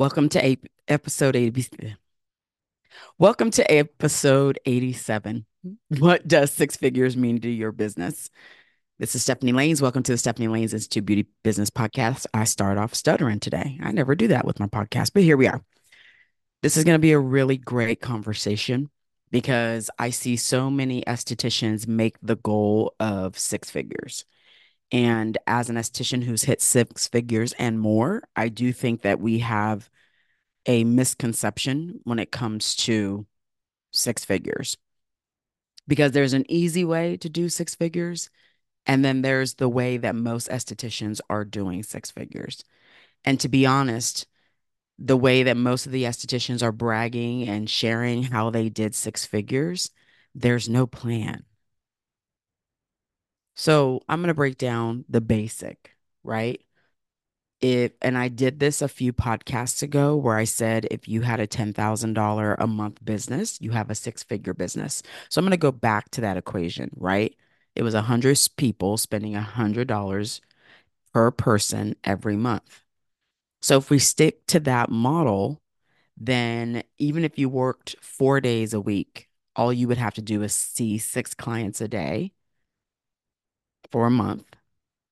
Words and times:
Welcome 0.00 0.30
to 0.30 0.42
a- 0.42 0.56
episode 0.88 1.36
80. 1.36 1.94
Welcome 3.18 3.50
to 3.50 3.70
episode 3.70 4.58
87. 4.64 5.44
What 5.98 6.26
does 6.26 6.50
six 6.52 6.74
figures 6.74 7.18
mean 7.18 7.38
to 7.42 7.50
your 7.50 7.70
business? 7.70 8.30
This 8.98 9.14
is 9.14 9.20
Stephanie 9.20 9.52
Laynes. 9.52 9.82
Welcome 9.82 10.02
to 10.04 10.12
the 10.12 10.16
Stephanie 10.16 10.48
Laynes 10.48 10.72
Institute 10.72 11.04
Beauty 11.04 11.26
Business 11.42 11.68
Podcast. 11.68 12.24
I 12.32 12.44
start 12.44 12.78
off 12.78 12.94
stuttering 12.94 13.40
today. 13.40 13.78
I 13.82 13.92
never 13.92 14.14
do 14.14 14.28
that 14.28 14.46
with 14.46 14.58
my 14.58 14.68
podcast, 14.68 15.12
but 15.12 15.22
here 15.22 15.36
we 15.36 15.48
are. 15.48 15.62
This 16.62 16.78
is 16.78 16.84
going 16.84 16.94
to 16.94 16.98
be 16.98 17.12
a 17.12 17.18
really 17.18 17.58
great 17.58 18.00
conversation 18.00 18.88
because 19.30 19.90
I 19.98 20.08
see 20.08 20.36
so 20.36 20.70
many 20.70 21.02
estheticians 21.02 21.86
make 21.86 22.16
the 22.22 22.36
goal 22.36 22.94
of 22.98 23.38
six 23.38 23.68
figures. 23.68 24.24
And 24.92 25.38
as 25.46 25.70
an 25.70 25.76
esthetician 25.76 26.24
who's 26.24 26.42
hit 26.42 26.60
six 26.60 27.06
figures 27.06 27.52
and 27.52 27.78
more, 27.78 28.22
I 28.34 28.48
do 28.48 28.72
think 28.72 29.02
that 29.02 29.20
we 29.20 29.38
have 29.38 29.88
a 30.66 30.84
misconception 30.84 32.00
when 32.04 32.18
it 32.18 32.32
comes 32.32 32.74
to 32.74 33.26
six 33.92 34.24
figures 34.24 34.76
because 35.86 36.12
there's 36.12 36.32
an 36.32 36.44
easy 36.48 36.84
way 36.84 37.16
to 37.16 37.28
do 37.28 37.48
six 37.48 37.74
figures. 37.74 38.30
And 38.86 39.04
then 39.04 39.22
there's 39.22 39.54
the 39.54 39.68
way 39.68 39.96
that 39.96 40.14
most 40.14 40.48
estheticians 40.48 41.20
are 41.28 41.44
doing 41.44 41.82
six 41.82 42.10
figures. 42.10 42.64
And 43.24 43.38
to 43.40 43.48
be 43.48 43.66
honest, 43.66 44.26
the 44.98 45.16
way 45.16 45.42
that 45.42 45.56
most 45.56 45.86
of 45.86 45.92
the 45.92 46.04
estheticians 46.04 46.62
are 46.62 46.72
bragging 46.72 47.48
and 47.48 47.68
sharing 47.68 48.22
how 48.22 48.50
they 48.50 48.68
did 48.68 48.94
six 48.94 49.24
figures, 49.24 49.90
there's 50.34 50.68
no 50.68 50.86
plan. 50.86 51.44
So 53.54 54.00
I'm 54.08 54.20
going 54.20 54.28
to 54.28 54.34
break 54.34 54.58
down 54.58 55.04
the 55.08 55.20
basic, 55.20 55.96
right? 56.24 56.60
If, 57.60 57.92
and 58.00 58.16
I 58.16 58.28
did 58.28 58.58
this 58.58 58.80
a 58.80 58.88
few 58.88 59.12
podcasts 59.12 59.82
ago 59.82 60.16
where 60.16 60.36
I 60.36 60.44
said 60.44 60.86
if 60.90 61.08
you 61.08 61.20
had 61.20 61.40
a 61.40 61.46
$10,000 61.46 62.56
a 62.58 62.66
month 62.66 63.04
business, 63.04 63.60
you 63.60 63.72
have 63.72 63.90
a 63.90 63.94
six 63.94 64.22
figure 64.22 64.54
business. 64.54 65.02
So 65.28 65.38
I'm 65.38 65.44
going 65.44 65.50
to 65.50 65.58
go 65.58 65.72
back 65.72 66.10
to 66.12 66.22
that 66.22 66.38
equation, 66.38 66.90
right? 66.96 67.36
It 67.76 67.82
was 67.82 67.94
100 67.94 68.38
people 68.56 68.96
spending 68.96 69.34
$100 69.34 70.40
per 71.12 71.30
person 71.30 71.96
every 72.02 72.36
month. 72.36 72.82
So 73.62 73.78
if 73.78 73.90
we 73.90 73.98
stick 73.98 74.46
to 74.48 74.60
that 74.60 74.90
model, 74.90 75.60
then 76.16 76.82
even 76.98 77.24
if 77.24 77.38
you 77.38 77.48
worked 77.48 77.96
four 78.00 78.40
days 78.40 78.74
a 78.74 78.80
week, 78.80 79.28
all 79.56 79.72
you 79.72 79.88
would 79.88 79.98
have 79.98 80.14
to 80.14 80.22
do 80.22 80.42
is 80.42 80.54
see 80.54 80.98
six 80.98 81.34
clients 81.34 81.80
a 81.80 81.88
day 81.88 82.32
for 83.90 84.06
a 84.06 84.10
month, 84.10 84.44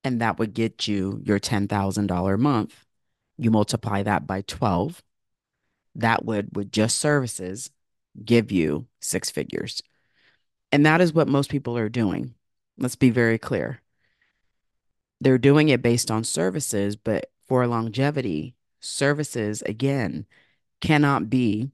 and 0.04 0.20
that 0.20 0.38
would 0.38 0.54
get 0.54 0.88
you 0.88 1.20
your 1.24 1.38
$10,000 1.38 2.34
a 2.34 2.38
month. 2.38 2.84
You 3.36 3.50
multiply 3.50 4.02
that 4.02 4.26
by 4.26 4.42
12, 4.42 5.02
that 5.96 6.24
would, 6.24 6.56
with 6.56 6.72
just 6.72 6.98
services, 6.98 7.70
give 8.24 8.50
you 8.50 8.86
six 9.00 9.30
figures. 9.30 9.82
And 10.72 10.84
that 10.86 11.00
is 11.00 11.12
what 11.12 11.28
most 11.28 11.50
people 11.50 11.76
are 11.76 11.88
doing. 11.88 12.34
Let's 12.76 12.96
be 12.96 13.10
very 13.10 13.38
clear. 13.38 13.80
They're 15.20 15.38
doing 15.38 15.68
it 15.68 15.82
based 15.82 16.10
on 16.10 16.24
services, 16.24 16.94
but 16.96 17.30
for 17.46 17.66
longevity, 17.66 18.54
services, 18.80 19.62
again, 19.62 20.26
cannot 20.80 21.28
be 21.28 21.70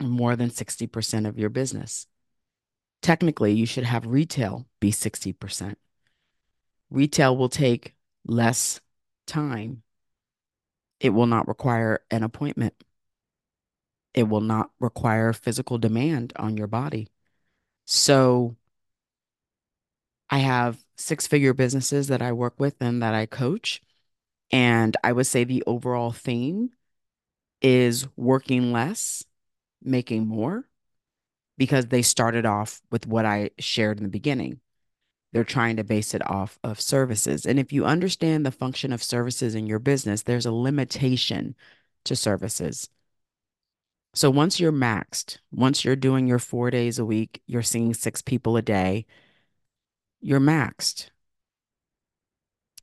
more 0.00 0.36
than 0.36 0.50
60% 0.50 1.28
of 1.28 1.38
your 1.38 1.50
business. 1.50 2.06
Technically, 3.02 3.52
you 3.52 3.66
should 3.66 3.84
have 3.84 4.06
retail 4.06 4.66
be 4.78 4.92
60%. 4.92 5.74
Retail 6.90 7.36
will 7.36 7.48
take 7.48 7.94
less 8.24 8.80
time. 9.26 9.82
It 10.98 11.10
will 11.10 11.26
not 11.26 11.48
require 11.48 12.00
an 12.10 12.22
appointment. 12.22 12.74
It 14.12 14.24
will 14.24 14.40
not 14.40 14.70
require 14.80 15.32
physical 15.32 15.78
demand 15.78 16.32
on 16.36 16.56
your 16.56 16.66
body. 16.66 17.08
So, 17.86 18.56
I 20.28 20.38
have 20.38 20.84
six 20.96 21.26
figure 21.26 21.54
businesses 21.54 22.08
that 22.08 22.22
I 22.22 22.32
work 22.32 22.54
with 22.58 22.76
and 22.80 23.02
that 23.02 23.14
I 23.14 23.26
coach. 23.26 23.80
And 24.52 24.96
I 25.02 25.12
would 25.12 25.26
say 25.26 25.44
the 25.44 25.62
overall 25.66 26.12
theme 26.12 26.70
is 27.62 28.06
working 28.16 28.72
less, 28.72 29.24
making 29.82 30.26
more, 30.26 30.68
because 31.56 31.86
they 31.86 32.02
started 32.02 32.46
off 32.46 32.80
with 32.90 33.06
what 33.06 33.24
I 33.24 33.50
shared 33.58 33.98
in 33.98 34.04
the 34.04 34.10
beginning. 34.10 34.60
They're 35.32 35.44
trying 35.44 35.76
to 35.76 35.84
base 35.84 36.12
it 36.14 36.28
off 36.28 36.58
of 36.64 36.80
services. 36.80 37.46
And 37.46 37.58
if 37.58 37.72
you 37.72 37.84
understand 37.84 38.44
the 38.44 38.50
function 38.50 38.92
of 38.92 39.02
services 39.02 39.54
in 39.54 39.66
your 39.66 39.78
business, 39.78 40.22
there's 40.22 40.46
a 40.46 40.52
limitation 40.52 41.54
to 42.04 42.16
services. 42.16 42.88
So 44.12 44.28
once 44.28 44.58
you're 44.58 44.72
maxed, 44.72 45.38
once 45.52 45.84
you're 45.84 45.94
doing 45.94 46.26
your 46.26 46.40
four 46.40 46.70
days 46.70 46.98
a 46.98 47.04
week, 47.04 47.42
you're 47.46 47.62
seeing 47.62 47.94
six 47.94 48.22
people 48.22 48.56
a 48.56 48.62
day, 48.62 49.06
you're 50.20 50.40
maxed. 50.40 51.10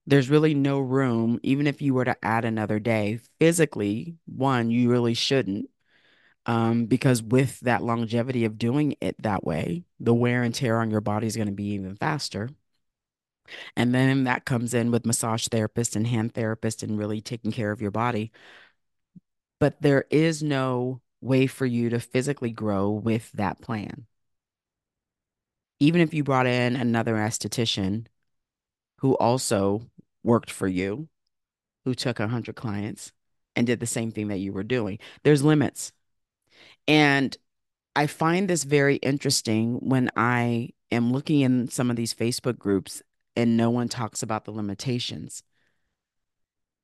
There's 0.05 0.29
really 0.29 0.53
no 0.53 0.79
room, 0.79 1.37
even 1.43 1.67
if 1.67 1.81
you 1.81 1.93
were 1.93 2.05
to 2.05 2.15
add 2.23 2.45
another 2.45 2.79
day. 2.79 3.19
Physically, 3.39 4.15
one, 4.25 4.71
you 4.71 4.89
really 4.89 5.13
shouldn't. 5.13 5.69
Um, 6.47 6.85
because 6.85 7.21
with 7.21 7.59
that 7.61 7.83
longevity 7.83 8.45
of 8.45 8.57
doing 8.57 8.95
it 9.01 9.21
that 9.21 9.43
way, 9.43 9.83
the 9.99 10.13
wear 10.13 10.43
and 10.43 10.55
tear 10.55 10.79
on 10.79 10.89
your 10.89 11.01
body 11.01 11.27
is 11.27 11.35
going 11.35 11.49
to 11.49 11.53
be 11.53 11.71
even 11.73 11.95
faster. 11.95 12.49
And 13.75 13.93
then 13.93 14.23
that 14.23 14.45
comes 14.45 14.73
in 14.73 14.91
with 14.91 15.05
massage 15.05 15.47
therapists 15.47 15.95
and 15.95 16.07
hand 16.07 16.33
therapists 16.33 16.83
and 16.83 16.97
really 16.97 17.21
taking 17.21 17.51
care 17.51 17.71
of 17.71 17.81
your 17.81 17.91
body. 17.91 18.31
But 19.59 19.81
there 19.81 20.05
is 20.09 20.41
no 20.41 21.01
way 21.21 21.47
for 21.47 21.65
you 21.65 21.89
to 21.89 21.99
physically 21.99 22.51
grow 22.51 22.89
with 22.91 23.31
that 23.33 23.59
plan. 23.61 24.05
Even 25.79 26.01
if 26.01 26.13
you 26.13 26.23
brought 26.23 26.47
in 26.47 26.75
another 26.75 27.15
esthetician 27.15 28.07
who 28.99 29.15
also 29.17 29.81
worked 30.23 30.49
for 30.49 30.67
you, 30.67 31.07
who 31.85 31.93
took 31.93 32.19
100 32.19 32.55
clients 32.55 33.11
and 33.55 33.67
did 33.67 33.79
the 33.79 33.85
same 33.85 34.11
thing 34.11 34.27
that 34.27 34.39
you 34.39 34.53
were 34.53 34.63
doing, 34.63 34.99
there's 35.23 35.43
limits. 35.43 35.91
And 36.87 37.35
I 37.95 38.07
find 38.07 38.47
this 38.47 38.63
very 38.63 38.97
interesting 38.97 39.75
when 39.81 40.09
I 40.15 40.69
am 40.91 41.11
looking 41.11 41.41
in 41.41 41.67
some 41.67 41.89
of 41.89 41.95
these 41.95 42.13
Facebook 42.13 42.57
groups 42.57 43.01
and 43.35 43.57
no 43.57 43.69
one 43.69 43.89
talks 43.89 44.23
about 44.23 44.45
the 44.45 44.51
limitations. 44.51 45.43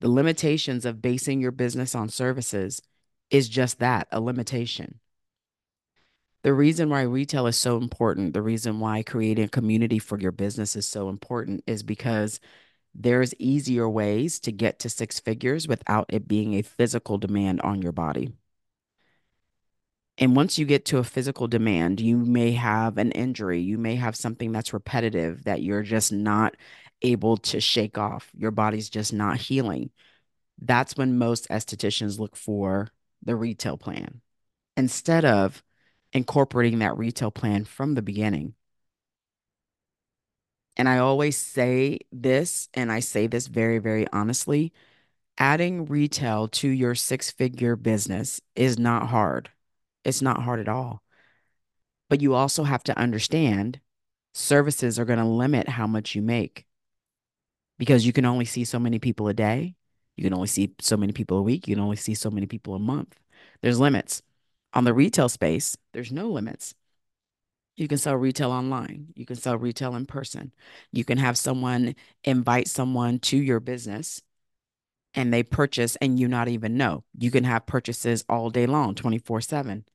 The 0.02 0.10
limitations 0.10 0.86
of 0.86 1.02
basing 1.02 1.40
your 1.40 1.52
business 1.52 1.96
on 1.96 2.10
services 2.10 2.82
is 3.30 3.48
just 3.48 3.80
that 3.80 4.08
a 4.12 4.20
limitation. 4.20 5.00
The 6.44 6.54
reason 6.54 6.90
why 6.90 7.04
retail 7.04 7.48
is 7.48 7.56
so 7.56 7.78
important, 7.78 8.34
the 8.34 8.42
reason 8.42 8.82
why 8.82 9.02
creating 9.02 9.46
a 9.46 9.50
community 9.50 9.98
for 9.98 10.20
your 10.20 10.34
business 10.34 10.76
is 10.76 10.88
so 10.88 11.08
important 11.08 11.64
is 11.66 11.84
because 11.84 12.42
there's 12.94 13.34
easier 13.40 13.90
ways 13.90 14.42
to 14.42 14.52
get 14.52 14.80
to 14.80 14.90
six 14.90 15.20
figures 15.20 15.68
without 15.68 16.06
it 16.10 16.28
being 16.28 16.54
a 16.54 16.62
physical 16.62 17.18
demand 17.18 17.62
on 17.62 17.82
your 17.82 17.94
body. 17.94 18.34
And 20.18 20.36
once 20.36 20.60
you 20.60 20.66
get 20.66 20.86
to 20.86 21.00
a 21.00 21.04
physical 21.04 21.48
demand, 21.48 22.00
you 22.00 22.18
may 22.18 22.52
have 22.52 22.98
an 22.98 23.12
injury, 23.12 23.62
you 23.62 23.78
may 23.78 23.96
have 23.96 24.16
something 24.16 24.52
that's 24.52 24.74
repetitive 24.74 25.44
that 25.46 25.64
you're 25.64 25.82
just 25.82 26.12
not 26.12 26.56
able 27.02 27.38
to 27.38 27.60
shake 27.60 27.98
off. 27.98 28.30
Your 28.36 28.52
body's 28.52 28.90
just 28.90 29.12
not 29.12 29.38
healing. 29.38 29.90
That's 30.62 30.96
when 30.96 31.18
most 31.18 31.50
estheticians 31.50 32.20
look 32.20 32.36
for 32.36 32.90
the 33.24 33.36
retail 33.36 33.78
plan 33.78 34.22
instead 34.78 35.26
of 35.26 35.64
incorporating 36.14 36.80
that 36.80 36.98
retail 36.98 37.32
plan 37.32 37.66
from 37.66 37.96
the 37.96 38.02
beginning. 38.02 38.54
And 40.78 40.90
I 40.90 41.00
always 41.00 41.38
say 41.38 42.00
this, 42.12 42.70
and 42.74 42.92
I 42.92 43.00
say 43.00 43.28
this 43.28 43.48
very, 43.48 43.80
very 43.80 44.08
honestly 44.12 44.74
adding 45.38 45.86
retail 45.86 46.48
to 46.48 46.68
your 46.70 46.96
six 46.96 47.32
figure 47.32 47.76
business 47.76 48.40
is 48.56 48.78
not 48.78 49.08
hard. 49.08 49.50
It's 50.04 50.22
not 50.22 50.44
hard 50.44 50.60
at 50.60 50.68
all. 50.68 51.04
But 52.10 52.22
you 52.22 52.36
also 52.36 52.64
have 52.64 52.84
to 52.84 52.98
understand 52.98 53.80
services 54.34 55.00
are 55.00 55.06
going 55.06 55.20
to 55.20 55.26
limit 55.26 55.70
how 55.70 55.88
much 55.88 56.16
you 56.16 56.22
make 56.22 56.66
because 57.78 58.06
you 58.06 58.14
can 58.14 58.26
only 58.26 58.46
see 58.46 58.66
so 58.66 58.80
many 58.80 59.00
people 59.00 59.28
a 59.28 59.34
day. 59.34 59.76
You 60.16 60.24
can 60.24 60.34
only 60.34 60.48
see 60.48 60.74
so 60.80 60.96
many 60.98 61.12
people 61.12 61.38
a 61.38 61.42
week. 61.42 61.68
You 61.68 61.76
can 61.76 61.84
only 61.84 61.96
see 61.96 62.14
so 62.14 62.30
many 62.30 62.46
people 62.46 62.76
a 62.76 62.80
month. 62.80 63.20
There's 63.62 63.80
limits. 63.80 64.22
On 64.74 64.84
the 64.84 64.94
retail 64.94 65.30
space, 65.30 65.78
there's 65.92 66.12
no 66.12 66.30
limits. 66.30 66.76
You 67.76 67.88
can 67.88 67.98
sell 67.98 68.16
retail 68.16 68.52
online. 68.52 69.08
You 69.16 69.26
can 69.26 69.36
sell 69.36 69.58
retail 69.58 69.96
in 69.96 70.06
person. 70.06 70.54
You 70.92 71.04
can 71.04 71.18
have 71.18 71.38
someone 71.38 71.96
invite 72.24 72.68
someone 72.68 73.20
to 73.20 73.38
your 73.38 73.60
business 73.60 74.22
and 75.16 75.34
they 75.34 75.44
purchase 75.44 75.96
and 75.98 76.20
you 76.20 76.28
not 76.28 76.48
even 76.48 76.78
know. 76.78 77.04
You 77.18 77.32
can 77.32 77.44
have 77.44 77.66
purchases 77.66 78.24
all 78.30 78.50
day 78.50 78.66
long, 78.66 78.96
24 78.96 79.42
7. 79.42 79.86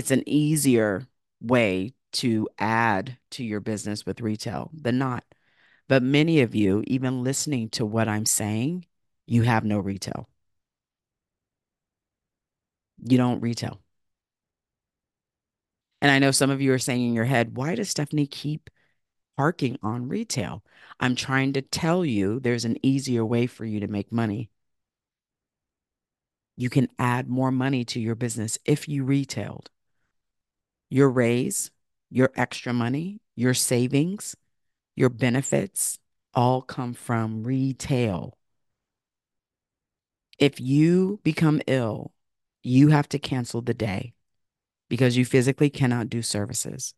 It's 0.00 0.10
an 0.10 0.26
easier 0.26 1.06
way 1.42 1.92
to 2.12 2.48
add 2.58 3.18
to 3.32 3.44
your 3.44 3.60
business 3.60 4.06
with 4.06 4.22
retail 4.22 4.70
than 4.72 4.96
not. 4.96 5.24
But 5.88 6.02
many 6.02 6.40
of 6.40 6.54
you, 6.54 6.82
even 6.86 7.22
listening 7.22 7.68
to 7.72 7.84
what 7.84 8.08
I'm 8.08 8.24
saying, 8.24 8.86
you 9.26 9.42
have 9.42 9.62
no 9.62 9.78
retail. 9.78 10.26
You 13.04 13.18
don't 13.18 13.42
retail. 13.42 13.82
And 16.00 16.10
I 16.10 16.18
know 16.18 16.30
some 16.30 16.48
of 16.48 16.62
you 16.62 16.72
are 16.72 16.78
saying 16.78 17.06
in 17.06 17.12
your 17.12 17.26
head, 17.26 17.54
why 17.54 17.74
does 17.74 17.90
Stephanie 17.90 18.26
keep 18.26 18.70
harking 19.36 19.78
on 19.82 20.08
retail? 20.08 20.64
I'm 20.98 21.14
trying 21.14 21.52
to 21.52 21.60
tell 21.60 22.06
you 22.06 22.40
there's 22.40 22.64
an 22.64 22.78
easier 22.82 23.22
way 23.22 23.46
for 23.46 23.66
you 23.66 23.80
to 23.80 23.86
make 23.86 24.10
money. 24.10 24.48
You 26.56 26.70
can 26.70 26.88
add 26.98 27.28
more 27.28 27.52
money 27.52 27.84
to 27.84 28.00
your 28.00 28.14
business 28.14 28.58
if 28.64 28.88
you 28.88 29.04
retailed. 29.04 29.68
Your 30.90 31.08
raise, 31.08 31.70
your 32.10 32.30
extra 32.36 32.72
money, 32.72 33.20
your 33.36 33.54
savings, 33.54 34.36
your 34.96 35.08
benefits 35.08 35.98
all 36.34 36.60
come 36.60 36.92
from 36.92 37.44
retail. 37.44 38.36
If 40.38 40.60
you 40.60 41.20
become 41.22 41.62
ill, 41.66 42.12
you 42.62 42.88
have 42.88 43.08
to 43.10 43.18
cancel 43.18 43.62
the 43.62 43.74
day 43.74 44.14
because 44.88 45.16
you 45.16 45.24
physically 45.24 45.70
cannot 45.70 46.10
do 46.10 46.22
services. 46.22 46.94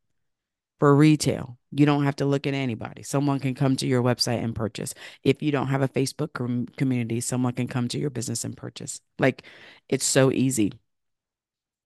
For 0.81 0.97
retail, 0.97 1.59
you 1.71 1.87
don't 1.87 2.05
have 2.05 2.17
to 2.17 2.27
look 2.27 2.47
at 2.47 2.55
anybody. 2.55 3.05
Someone 3.05 3.39
can 3.39 3.55
come 3.55 3.77
to 3.77 3.87
your 3.87 4.03
website 4.03 4.43
and 4.43 4.53
purchase. 4.53 4.95
If 5.23 5.41
you 5.41 5.53
don't 5.53 5.69
have 5.69 5.83
a 5.83 5.89
Facebook 5.89 6.33
com- 6.33 6.67
community, 6.77 7.21
someone 7.21 7.53
can 7.53 7.69
come 7.69 7.87
to 7.89 7.99
your 7.99 8.11
business 8.11 8.45
and 8.45 8.57
purchase. 8.57 9.01
Like 9.21 9.45
it's 9.89 10.05
so 10.05 10.33
easy. 10.33 10.73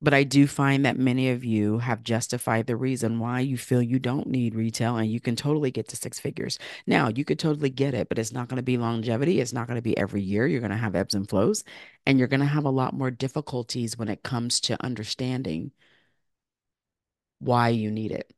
But 0.03 0.13
I 0.15 0.25
do 0.25 0.47
find 0.47 0.85
that 0.85 0.99
many 0.99 1.31
of 1.31 1.43
you 1.45 1.79
have 1.79 2.03
justified 2.03 2.67
the 2.67 2.77
reason 2.77 3.19
why 3.19 3.41
you 3.41 3.57
feel 3.57 3.81
you 3.81 3.99
don't 3.99 4.27
need 4.27 4.55
retail 4.55 4.97
and 4.97 5.11
you 5.11 5.21
can 5.21 5.37
totally 5.37 5.71
get 5.71 5.89
to 5.89 5.97
six 5.97 6.19
figures. 6.21 6.59
Now, 6.87 7.09
you 7.09 7.25
could 7.25 7.39
totally 7.39 7.71
get 7.71 7.95
it, 7.95 8.09
but 8.09 8.19
it's 8.19 8.33
not 8.33 8.49
going 8.49 8.59
to 8.59 8.63
be 8.63 8.77
longevity. 8.77 9.41
It's 9.41 9.55
not 9.55 9.67
going 9.67 9.77
to 9.79 9.83
be 9.83 9.97
every 9.97 10.21
year. 10.23 10.47
You're 10.47 10.61
going 10.61 10.71
to 10.71 10.77
have 10.77 10.95
ebbs 10.95 11.15
and 11.15 11.29
flows, 11.29 11.65
and 12.05 12.19
you're 12.19 12.29
going 12.29 12.41
to 12.41 12.47
have 12.47 12.65
a 12.67 12.71
lot 12.71 12.93
more 12.95 13.11
difficulties 13.11 13.97
when 13.97 14.09
it 14.09 14.23
comes 14.23 14.61
to 14.63 14.83
understanding 14.85 15.73
why 17.39 17.69
you 17.71 17.91
need 17.91 18.13
it. 18.13 18.36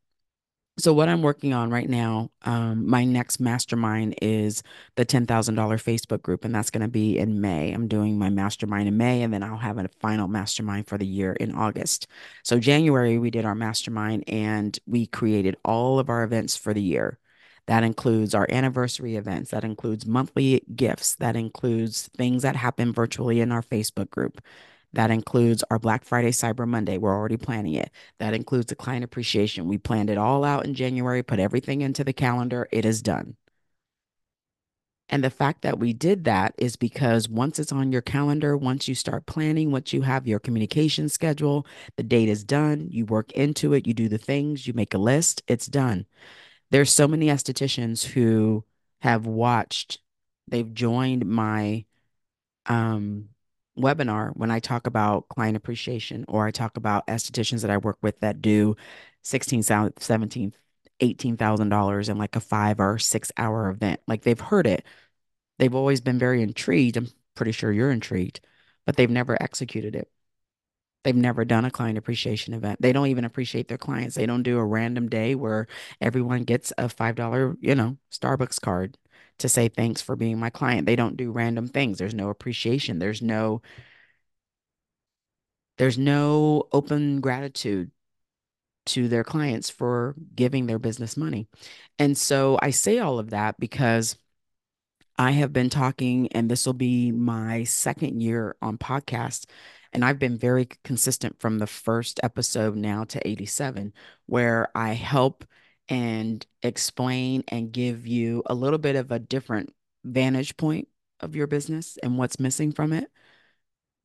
So 0.79 0.93
what 0.93 1.09
I'm 1.09 1.21
working 1.21 1.53
on 1.53 1.69
right 1.71 1.89
now, 1.89 2.31
um, 2.43 2.87
my 2.87 3.03
next 3.03 3.41
mastermind 3.41 4.15
is 4.21 4.63
the 4.95 5.05
$10,000 5.05 5.27
Facebook 5.27 6.21
group, 6.21 6.45
and 6.45 6.55
that's 6.55 6.69
going 6.69 6.83
to 6.83 6.87
be 6.87 7.17
in 7.17 7.41
May. 7.41 7.73
I'm 7.73 7.89
doing 7.89 8.17
my 8.17 8.29
mastermind 8.29 8.87
in 8.87 8.95
May, 8.95 9.21
and 9.21 9.33
then 9.33 9.43
I'll 9.43 9.57
have 9.57 9.77
a 9.77 9.89
final 9.99 10.29
mastermind 10.29 10.87
for 10.87 10.97
the 10.97 11.05
year 11.05 11.33
in 11.33 11.53
August. 11.53 12.07
So 12.43 12.59
January, 12.59 13.17
we 13.17 13.29
did 13.29 13.43
our 13.43 13.55
mastermind, 13.55 14.23
and 14.29 14.79
we 14.87 15.05
created 15.05 15.57
all 15.65 15.99
of 15.99 16.09
our 16.09 16.23
events 16.23 16.55
for 16.55 16.73
the 16.73 16.81
year. 16.81 17.19
That 17.65 17.83
includes 17.83 18.33
our 18.33 18.47
anniversary 18.49 19.17
events, 19.17 19.51
that 19.51 19.65
includes 19.65 20.05
monthly 20.05 20.63
gifts, 20.75 21.15
that 21.15 21.35
includes 21.35 22.07
things 22.17 22.43
that 22.43 22.55
happen 22.55 22.93
virtually 22.93 23.41
in 23.41 23.51
our 23.51 23.61
Facebook 23.61 24.09
group. 24.11 24.41
That 24.93 25.11
includes 25.11 25.63
our 25.69 25.79
Black 25.79 26.03
Friday, 26.03 26.31
Cyber 26.31 26.67
Monday. 26.67 26.97
We're 26.97 27.15
already 27.15 27.37
planning 27.37 27.75
it. 27.75 27.91
That 28.17 28.33
includes 28.33 28.67
the 28.67 28.75
client 28.75 29.03
appreciation. 29.03 29.67
We 29.67 29.77
planned 29.77 30.09
it 30.09 30.17
all 30.17 30.43
out 30.43 30.65
in 30.65 30.73
January, 30.73 31.21
put 31.23 31.39
everything 31.39 31.81
into 31.81 32.03
the 32.03 32.13
calendar. 32.13 32.67
It 32.71 32.85
is 32.85 33.01
done. 33.01 33.35
And 35.11 35.23
the 35.23 35.31
fact 35.31 35.63
that 35.63 35.79
we 35.79 35.91
did 35.93 36.25
that 36.25 36.53
is 36.57 36.75
because 36.75 37.27
once 37.27 37.57
it's 37.57 37.71
on 37.71 37.91
your 37.91 38.01
calendar, 38.01 38.55
once 38.55 38.87
you 38.87 38.93
start 38.93 39.25
planning, 39.25 39.71
once 39.71 39.91
you 39.91 40.03
have 40.03 40.27
your 40.27 40.39
communication 40.39 41.09
schedule, 41.09 41.65
the 41.95 42.03
date 42.03 42.29
is 42.29 42.43
done, 42.43 42.87
you 42.91 43.05
work 43.05 43.31
into 43.31 43.73
it, 43.73 43.87
you 43.87 43.93
do 43.95 44.07
the 44.07 44.19
things, 44.19 44.67
you 44.67 44.73
make 44.73 44.93
a 44.93 44.99
list, 44.99 45.41
it's 45.47 45.65
done. 45.65 46.05
There's 46.69 46.91
so 46.91 47.07
many 47.07 47.27
estheticians 47.27 48.05
who 48.05 48.65
have 49.01 49.25
watched, 49.25 49.99
they've 50.47 50.73
joined 50.73 51.25
my 51.25 51.85
um 52.67 53.29
webinar 53.79 54.31
when 54.35 54.51
I 54.51 54.59
talk 54.59 54.87
about 54.87 55.27
client 55.29 55.57
appreciation 55.57 56.25
or 56.27 56.45
I 56.45 56.51
talk 56.51 56.77
about 56.77 57.07
estheticians 57.07 57.61
that 57.61 57.71
I 57.71 57.77
work 57.77 57.97
with 58.01 58.19
that 58.19 58.41
do 58.41 58.75
16, 59.23 59.63
17, 59.63 60.53
$18,000 61.01 62.09
in 62.09 62.17
like 62.17 62.35
a 62.35 62.39
five 62.39 62.79
or 62.79 62.97
six 62.99 63.31
hour 63.37 63.69
event. 63.69 64.01
Like 64.07 64.23
they've 64.23 64.39
heard 64.39 64.67
it. 64.67 64.85
They've 65.57 65.75
always 65.75 66.01
been 66.01 66.19
very 66.19 66.41
intrigued. 66.41 66.97
I'm 66.97 67.09
pretty 67.35 67.51
sure 67.51 67.71
you're 67.71 67.91
intrigued, 67.91 68.41
but 68.85 68.95
they've 68.95 69.09
never 69.09 69.41
executed 69.41 69.95
it. 69.95 70.09
They've 71.03 71.15
never 71.15 71.45
done 71.45 71.63
a 71.63 71.71
client 71.71 71.97
appreciation 71.97 72.53
event. 72.53 72.81
They 72.81 72.91
don't 72.91 73.07
even 73.07 73.23
appreciate 73.23 73.69
their 73.69 73.77
clients. 73.77 74.15
They 74.15 74.25
don't 74.25 74.43
do 74.43 74.57
a 74.57 74.65
random 74.65 75.07
day 75.07 75.33
where 75.33 75.67
everyone 76.01 76.43
gets 76.43 76.73
a 76.77 76.89
$5, 76.89 77.57
you 77.61 77.73
know, 77.75 77.97
Starbucks 78.11 78.59
card 78.59 78.97
to 79.39 79.49
say 79.49 79.67
thanks 79.69 80.01
for 80.01 80.15
being 80.15 80.39
my 80.39 80.49
client. 80.49 80.85
They 80.85 80.95
don't 80.95 81.17
do 81.17 81.31
random 81.31 81.67
things. 81.67 81.97
There's 81.97 82.13
no 82.13 82.29
appreciation. 82.29 82.99
There's 82.99 83.21
no 83.21 83.61
there's 85.77 85.97
no 85.97 86.67
open 86.73 87.21
gratitude 87.21 87.91
to 88.87 89.07
their 89.07 89.23
clients 89.23 89.69
for 89.69 90.15
giving 90.35 90.65
their 90.65 90.79
business 90.79 91.15
money. 91.15 91.47
And 91.97 92.17
so 92.17 92.59
I 92.61 92.71
say 92.71 92.99
all 92.99 93.19
of 93.19 93.29
that 93.29 93.59
because 93.59 94.17
I 95.17 95.31
have 95.31 95.53
been 95.53 95.69
talking 95.69 96.29
and 96.33 96.49
this 96.49 96.65
will 96.65 96.73
be 96.73 97.11
my 97.11 97.63
second 97.65 98.21
year 98.21 98.55
on 98.61 98.77
podcast 98.77 99.45
and 99.93 100.05
I've 100.05 100.19
been 100.19 100.37
very 100.37 100.67
consistent 100.83 101.39
from 101.39 101.59
the 101.59 101.67
first 101.67 102.19
episode 102.23 102.75
now 102.75 103.03
to 103.05 103.27
87 103.27 103.93
where 104.27 104.69
I 104.75 104.93
help 104.93 105.45
and 105.89 106.45
explain 106.61 107.43
and 107.47 107.71
give 107.71 108.05
you 108.07 108.43
a 108.45 108.53
little 108.53 108.77
bit 108.77 108.95
of 108.95 109.11
a 109.11 109.19
different 109.19 109.73
vantage 110.05 110.55
point 110.55 110.87
of 111.19 111.35
your 111.35 111.47
business 111.47 111.97
and 112.01 112.17
what's 112.17 112.39
missing 112.39 112.71
from 112.71 112.93
it. 112.93 113.11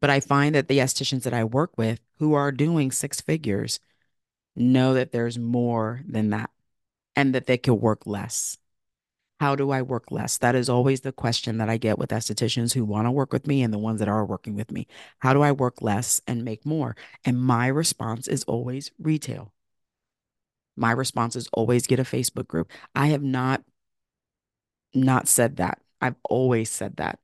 But 0.01 0.11
I 0.11 0.21
find 0.21 0.55
that 0.55 0.69
the 0.69 0.79
estheticians 0.79 1.23
that 1.23 1.35
I 1.35 1.45
work 1.45 1.79
with 1.79 2.01
who 2.19 2.35
are 2.35 2.51
doing 2.51 2.91
six 2.91 3.21
figures 3.21 3.79
know 4.57 4.95
that 4.95 5.13
there's 5.13 5.39
more 5.39 6.03
than 6.09 6.31
that 6.31 6.51
and 7.15 7.35
that 7.35 7.47
they 7.47 7.59
could 7.59 7.75
work 7.75 8.07
less. 8.07 8.57
How 9.41 9.57
do 9.57 9.71
I 9.71 9.83
work 9.83 10.11
less? 10.11 10.39
That 10.39 10.55
is 10.55 10.69
always 10.69 11.01
the 11.03 11.13
question 11.13 11.59
that 11.59 11.69
I 11.69 11.77
get 11.77 11.99
with 11.99 12.11
estheticians 12.11 12.73
who 12.73 12.85
want 12.85 13.07
to 13.07 13.11
work 13.11 13.33
with 13.33 13.47
me 13.47 13.63
and 13.63 13.75
the 13.75 13.79
ones 13.79 13.99
that 13.99 14.09
are 14.09 14.25
working 14.25 14.55
with 14.55 14.71
me. 14.71 14.87
How 15.19 15.35
do 15.35 15.43
I 15.43 15.53
work 15.53 15.83
less 15.83 16.21
and 16.27 16.45
make 16.45 16.65
more? 16.65 16.97
And 17.25 17.41
my 17.41 17.67
response 17.67 18.29
is 18.29 18.45
always 18.45 18.91
retail. 18.99 19.53
My 20.77 20.93
response 20.93 21.37
is 21.37 21.49
always 21.53 21.87
get 21.87 21.99
a 22.01 22.05
Facebook 22.05 22.47
group. 22.49 22.71
I 22.95 23.09
have 23.09 23.23
not 23.23 23.63
not 24.95 25.29
said 25.29 25.57
that. 25.57 25.81
I've 26.01 26.17
always 26.29 26.71
said 26.71 26.97
that. 26.97 27.19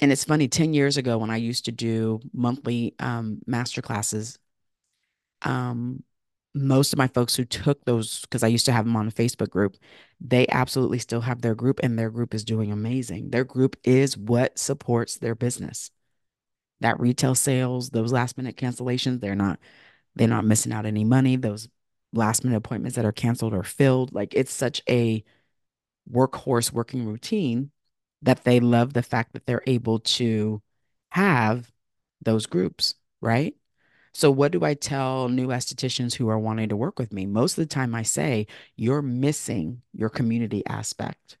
And 0.00 0.10
it's 0.10 0.24
funny, 0.24 0.48
10 0.48 0.72
years 0.74 0.96
ago 0.96 1.18
when 1.18 1.30
I 1.30 1.36
used 1.36 1.66
to 1.66 1.72
do 1.72 2.20
monthly 2.32 2.94
um, 2.98 3.40
master 3.46 3.82
classes, 3.82 4.38
um, 5.42 6.02
most 6.54 6.92
of 6.92 6.98
my 6.98 7.06
folks 7.06 7.36
who 7.36 7.44
took 7.44 7.84
those, 7.84 8.20
because 8.22 8.42
I 8.42 8.48
used 8.48 8.66
to 8.66 8.72
have 8.72 8.84
them 8.84 8.96
on 8.96 9.06
a 9.06 9.12
Facebook 9.12 9.50
group, 9.50 9.76
they 10.20 10.46
absolutely 10.48 10.98
still 10.98 11.20
have 11.20 11.42
their 11.42 11.54
group 11.54 11.80
and 11.82 11.98
their 11.98 12.10
group 12.10 12.34
is 12.34 12.44
doing 12.44 12.72
amazing. 12.72 13.30
Their 13.30 13.44
group 13.44 13.76
is 13.84 14.16
what 14.16 14.58
supports 14.58 15.18
their 15.18 15.34
business. 15.34 15.90
That 16.80 16.98
retail 16.98 17.34
sales, 17.34 17.90
those 17.90 18.12
last 18.12 18.36
minute 18.36 18.56
cancellations, 18.56 19.20
they're 19.20 19.34
not 19.34 19.60
they're 20.16 20.26
not 20.26 20.44
missing 20.44 20.72
out 20.72 20.86
any 20.86 21.04
money. 21.04 21.36
Those 21.36 21.68
last 22.12 22.44
minute 22.44 22.56
appointments 22.56 22.96
that 22.96 23.04
are 23.04 23.12
canceled 23.12 23.54
or 23.54 23.62
filled. 23.62 24.12
Like 24.14 24.34
it's 24.34 24.52
such 24.52 24.82
a 24.88 25.24
workhorse 26.10 26.72
working 26.72 27.06
routine 27.06 27.70
that 28.22 28.44
they 28.44 28.60
love 28.60 28.92
the 28.92 29.02
fact 29.02 29.32
that 29.32 29.46
they're 29.46 29.62
able 29.66 30.00
to 30.00 30.62
have 31.10 31.70
those 32.22 32.46
groups, 32.46 32.94
right? 33.20 33.54
So, 34.12 34.30
what 34.30 34.52
do 34.52 34.64
I 34.64 34.74
tell 34.74 35.28
new 35.28 35.48
estheticians 35.48 36.14
who 36.14 36.28
are 36.28 36.38
wanting 36.38 36.68
to 36.70 36.76
work 36.76 36.98
with 36.98 37.12
me? 37.12 37.26
Most 37.26 37.52
of 37.58 37.62
the 37.68 37.72
time, 37.74 37.94
I 37.94 38.02
say, 38.02 38.46
you're 38.76 39.02
missing 39.02 39.82
your 39.92 40.08
community 40.08 40.64
aspect. 40.66 41.38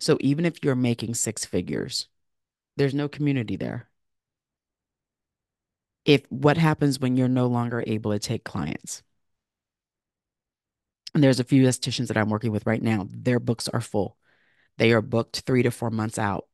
So, 0.00 0.18
even 0.20 0.44
if 0.44 0.62
you're 0.62 0.74
making 0.74 1.14
six 1.14 1.44
figures, 1.44 2.08
there's 2.76 2.94
no 2.94 3.08
community 3.08 3.56
there. 3.56 3.88
If 6.04 6.22
what 6.30 6.56
happens 6.56 6.98
when 7.00 7.16
you're 7.16 7.28
no 7.28 7.46
longer 7.46 7.84
able 7.86 8.12
to 8.12 8.18
take 8.18 8.44
clients? 8.44 9.02
And 11.14 11.22
there's 11.22 11.40
a 11.40 11.44
few 11.44 11.64
estheticians 11.66 12.08
that 12.08 12.16
I'm 12.16 12.28
working 12.28 12.50
with 12.52 12.66
right 12.66 12.82
now, 12.82 13.06
their 13.10 13.38
books 13.40 13.68
are 13.68 13.80
full. 13.80 14.16
They 14.78 14.92
are 14.92 15.02
booked 15.02 15.40
three 15.40 15.62
to 15.62 15.70
four 15.70 15.90
months 15.90 16.18
out. 16.18 16.46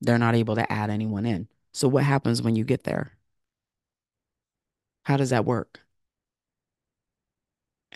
They're 0.00 0.18
not 0.18 0.34
able 0.34 0.56
to 0.56 0.72
add 0.72 0.90
anyone 0.90 1.26
in. 1.26 1.48
So, 1.72 1.88
what 1.88 2.04
happens 2.04 2.42
when 2.42 2.56
you 2.56 2.64
get 2.64 2.84
there? 2.84 3.18
How 5.04 5.16
does 5.16 5.30
that 5.30 5.44
work? 5.44 5.80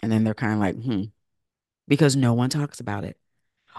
And 0.02 0.12
then 0.12 0.24
they're 0.24 0.34
kind 0.34 0.52
of 0.52 0.58
like, 0.58 0.76
hmm, 0.76 1.04
because 1.88 2.16
no 2.16 2.34
one 2.34 2.50
talks 2.50 2.80
about 2.80 3.04
it. 3.04 3.18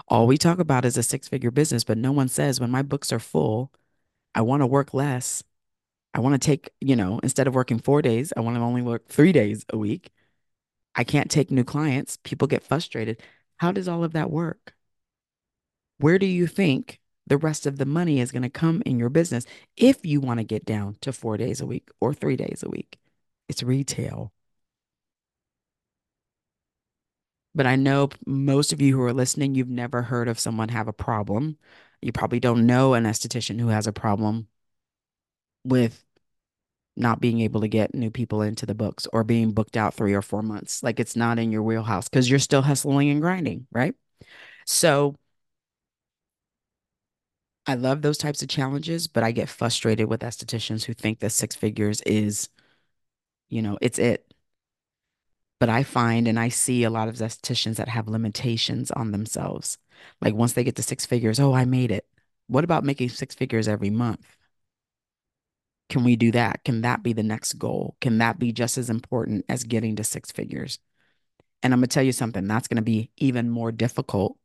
All 0.08 0.26
we 0.26 0.38
talk 0.38 0.58
about 0.58 0.84
is 0.84 0.96
a 0.98 1.04
six 1.04 1.28
figure 1.28 1.50
business, 1.50 1.84
but 1.84 1.98
no 1.98 2.12
one 2.12 2.28
says 2.28 2.60
when 2.60 2.70
my 2.70 2.82
books 2.82 3.12
are 3.12 3.20
full, 3.20 3.72
I 4.34 4.42
want 4.42 4.62
to 4.62 4.66
work 4.66 4.94
less. 4.94 5.44
I 6.14 6.20
want 6.20 6.34
to 6.40 6.46
take, 6.46 6.70
you 6.80 6.96
know, 6.96 7.20
instead 7.22 7.46
of 7.46 7.54
working 7.54 7.78
four 7.78 8.02
days, 8.02 8.32
I 8.36 8.40
want 8.40 8.56
to 8.56 8.62
only 8.62 8.82
work 8.82 9.08
three 9.08 9.32
days 9.32 9.64
a 9.70 9.78
week. 9.78 10.10
I 10.94 11.04
can't 11.04 11.30
take 11.30 11.50
new 11.50 11.64
clients. 11.64 12.18
People 12.24 12.48
get 12.48 12.64
frustrated. 12.64 13.22
How 13.58 13.72
does 13.72 13.88
all 13.88 14.04
of 14.04 14.12
that 14.14 14.30
work? 14.30 14.74
Where 15.98 16.18
do 16.18 16.26
you 16.26 16.46
think 16.46 17.00
The 17.26 17.36
rest 17.36 17.66
of 17.66 17.76
the 17.78 17.84
money 17.86 18.20
is 18.20 18.32
going 18.32 18.42
to 18.42 18.48
come 18.50 18.82
in 18.86 18.98
your 18.98 19.10
business 19.10 19.44
if 19.76 20.06
you 20.06 20.20
want 20.20 20.40
to 20.40 20.44
get 20.44 20.64
down 20.64 20.96
to 21.02 21.12
four 21.12 21.36
days 21.36 21.60
a 21.60 21.66
week 21.66 21.90
or 22.00 22.14
three 22.14 22.36
days 22.36 22.62
a 22.62 22.70
week. 22.70 22.98
It's 23.48 23.62
retail. 23.62 24.32
But 27.54 27.66
I 27.66 27.76
know 27.76 28.08
most 28.26 28.72
of 28.72 28.80
you 28.80 28.96
who 28.96 29.02
are 29.02 29.12
listening, 29.12 29.54
you've 29.54 29.68
never 29.68 30.02
heard 30.02 30.28
of 30.28 30.38
someone 30.38 30.68
have 30.70 30.88
a 30.88 30.92
problem. 30.92 31.58
You 32.00 32.12
probably 32.12 32.40
don't 32.40 32.66
know 32.66 32.94
an 32.94 33.04
esthetician 33.04 33.60
who 33.60 33.68
has 33.68 33.86
a 33.86 33.92
problem 33.92 34.48
with 35.68 36.04
not 36.96 37.20
being 37.20 37.40
able 37.40 37.60
to 37.60 37.68
get 37.68 37.94
new 37.94 38.10
people 38.10 38.42
into 38.42 38.66
the 38.66 38.74
books 38.74 39.06
or 39.12 39.24
being 39.24 39.52
booked 39.52 39.76
out 39.76 39.94
three 39.94 40.14
or 40.14 40.22
four 40.22 40.42
months. 40.42 40.82
Like 40.82 41.00
it's 41.00 41.16
not 41.16 41.38
in 41.38 41.52
your 41.52 41.62
wheelhouse 41.62 42.08
because 42.08 42.28
you're 42.28 42.38
still 42.40 42.62
hustling 42.62 43.10
and 43.10 43.20
grinding, 43.20 43.66
right? 43.72 43.94
So 44.66 45.16
I 47.66 47.74
love 47.74 48.02
those 48.02 48.18
types 48.18 48.42
of 48.42 48.48
challenges, 48.48 49.06
but 49.08 49.22
I 49.22 49.30
get 49.32 49.48
frustrated 49.48 50.08
with 50.08 50.22
estheticians 50.22 50.84
who 50.84 50.94
think 50.94 51.20
that 51.20 51.30
six 51.30 51.54
figures 51.54 52.00
is, 52.02 52.48
you 53.48 53.62
know, 53.62 53.78
it's 53.80 53.98
it. 53.98 54.32
But 55.60 55.68
I 55.68 55.82
find 55.82 56.28
and 56.28 56.38
I 56.38 56.48
see 56.50 56.84
a 56.84 56.90
lot 56.90 57.08
of 57.08 57.16
estheticians 57.16 57.76
that 57.76 57.88
have 57.88 58.08
limitations 58.08 58.90
on 58.92 59.10
themselves. 59.12 59.78
Like 60.20 60.34
once 60.34 60.52
they 60.52 60.64
get 60.64 60.76
to 60.76 60.82
six 60.82 61.04
figures, 61.06 61.40
oh, 61.40 61.52
I 61.52 61.64
made 61.64 61.90
it. 61.90 62.06
What 62.46 62.64
about 62.64 62.84
making 62.84 63.10
six 63.10 63.34
figures 63.34 63.68
every 63.68 63.90
month? 63.90 64.37
Can 65.88 66.04
we 66.04 66.16
do 66.16 66.30
that? 66.32 66.64
Can 66.64 66.82
that 66.82 67.02
be 67.02 67.12
the 67.12 67.22
next 67.22 67.54
goal? 67.54 67.96
Can 68.00 68.18
that 68.18 68.38
be 68.38 68.52
just 68.52 68.76
as 68.76 68.90
important 68.90 69.44
as 69.48 69.64
getting 69.64 69.96
to 69.96 70.04
six 70.04 70.30
figures? 70.30 70.78
And 71.62 71.72
I'm 71.72 71.80
going 71.80 71.88
to 71.88 71.94
tell 71.94 72.02
you 72.02 72.12
something 72.12 72.46
that's 72.46 72.68
going 72.68 72.76
to 72.76 72.82
be 72.82 73.10
even 73.16 73.50
more 73.50 73.72
difficult, 73.72 74.36